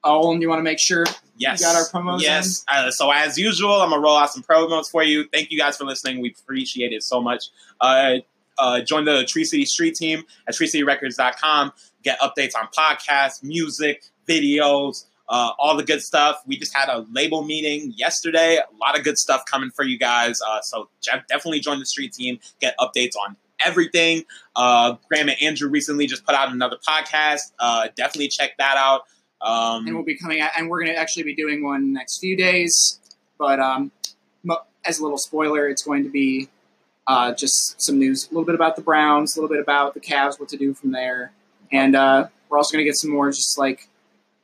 [0.03, 1.05] Owen, you want to make sure
[1.41, 1.59] Yes.
[1.59, 2.63] You got our promos Yes.
[2.67, 5.25] Uh, so as usual, I'm gonna roll out some promos for you.
[5.33, 6.21] Thank you guys for listening.
[6.21, 7.45] We appreciate it so much.
[7.79, 8.17] Uh,
[8.59, 11.73] uh, join the Tree City Street team at treecityrecords.com.
[12.03, 16.43] Get updates on podcasts, music, videos, uh, all the good stuff.
[16.45, 18.57] We just had a label meeting yesterday.
[18.57, 20.39] A lot of good stuff coming for you guys.
[20.45, 20.89] Uh, so
[21.27, 22.39] definitely join the street team.
[22.59, 23.35] Get updates on
[23.65, 24.25] everything.
[24.55, 27.51] Uh, Graeme and Andrew recently just put out another podcast.
[27.59, 29.03] Uh, definitely check that out.
[29.43, 32.19] Um, and we'll be coming out, and we're going to actually be doing one next
[32.19, 32.99] few days.
[33.37, 33.91] But um,
[34.85, 36.49] as a little spoiler, it's going to be
[37.07, 39.99] uh, just some news, a little bit about the Browns, a little bit about the
[39.99, 41.31] Cavs, what to do from there,
[41.71, 43.87] and uh, we're also going to get some more just like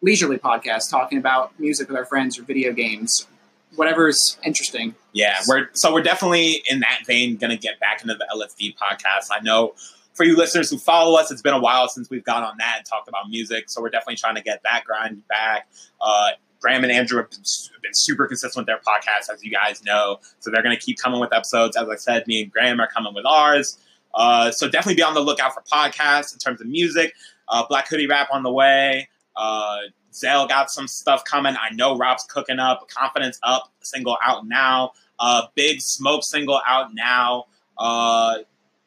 [0.02, 3.28] leisurely podcasts talking about music with our friends or video games,
[3.76, 4.96] whatever's interesting.
[5.14, 8.76] Yeah, we're so we're definitely in that vein going to get back into the LFD
[8.76, 9.28] podcast.
[9.32, 9.74] I know
[10.18, 12.76] for you listeners who follow us, it's been a while since we've gone on that
[12.78, 15.70] and talked about music, so we're definitely trying to get that grind back.
[16.02, 17.44] Uh, Graeme and Andrew have been,
[17.84, 20.98] been super consistent with their podcast, as you guys know, so they're going to keep
[20.98, 21.78] coming with episodes.
[21.78, 23.78] As I said, me and Graeme are coming with ours.
[24.16, 27.14] Uh, so definitely be on the lookout for podcasts in terms of music.
[27.48, 29.08] Uh, Black Hoodie Rap on the way.
[29.36, 29.78] Uh,
[30.12, 31.56] Zell got some stuff coming.
[31.56, 32.90] I know Rob's cooking up.
[32.90, 34.94] Confidence Up single out now.
[35.20, 37.46] Uh, Big Smoke single out now.
[37.78, 38.40] Uh,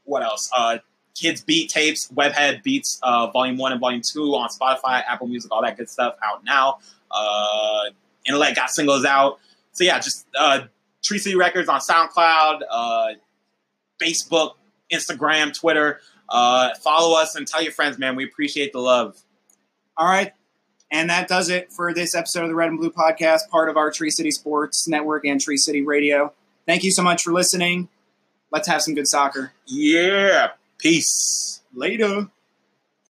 [0.02, 0.50] what else?
[1.14, 5.50] Kids Beat Tapes, Webhead Beats, uh, Volume 1 and Volume 2 on Spotify, Apple Music,
[5.52, 6.78] all that good stuff out now.
[7.10, 7.90] Uh,
[8.26, 9.38] Intellect got singles out.
[9.72, 10.62] So yeah, just uh,
[11.02, 13.08] Tree City Records on SoundCloud, uh,
[14.00, 14.54] Facebook,
[14.92, 16.00] Instagram, Twitter.
[16.28, 18.16] Uh, follow us and tell your friends, man.
[18.16, 19.18] We appreciate the love.
[19.96, 20.32] All right.
[20.92, 23.76] And that does it for this episode of the Red and Blue Podcast, part of
[23.76, 26.32] our Tree City Sports Network and Tree City Radio.
[26.66, 27.88] Thank you so much for listening.
[28.50, 29.52] Let's have some good soccer.
[29.66, 30.50] Yeah.
[30.80, 31.60] Peace.
[31.74, 32.28] Later.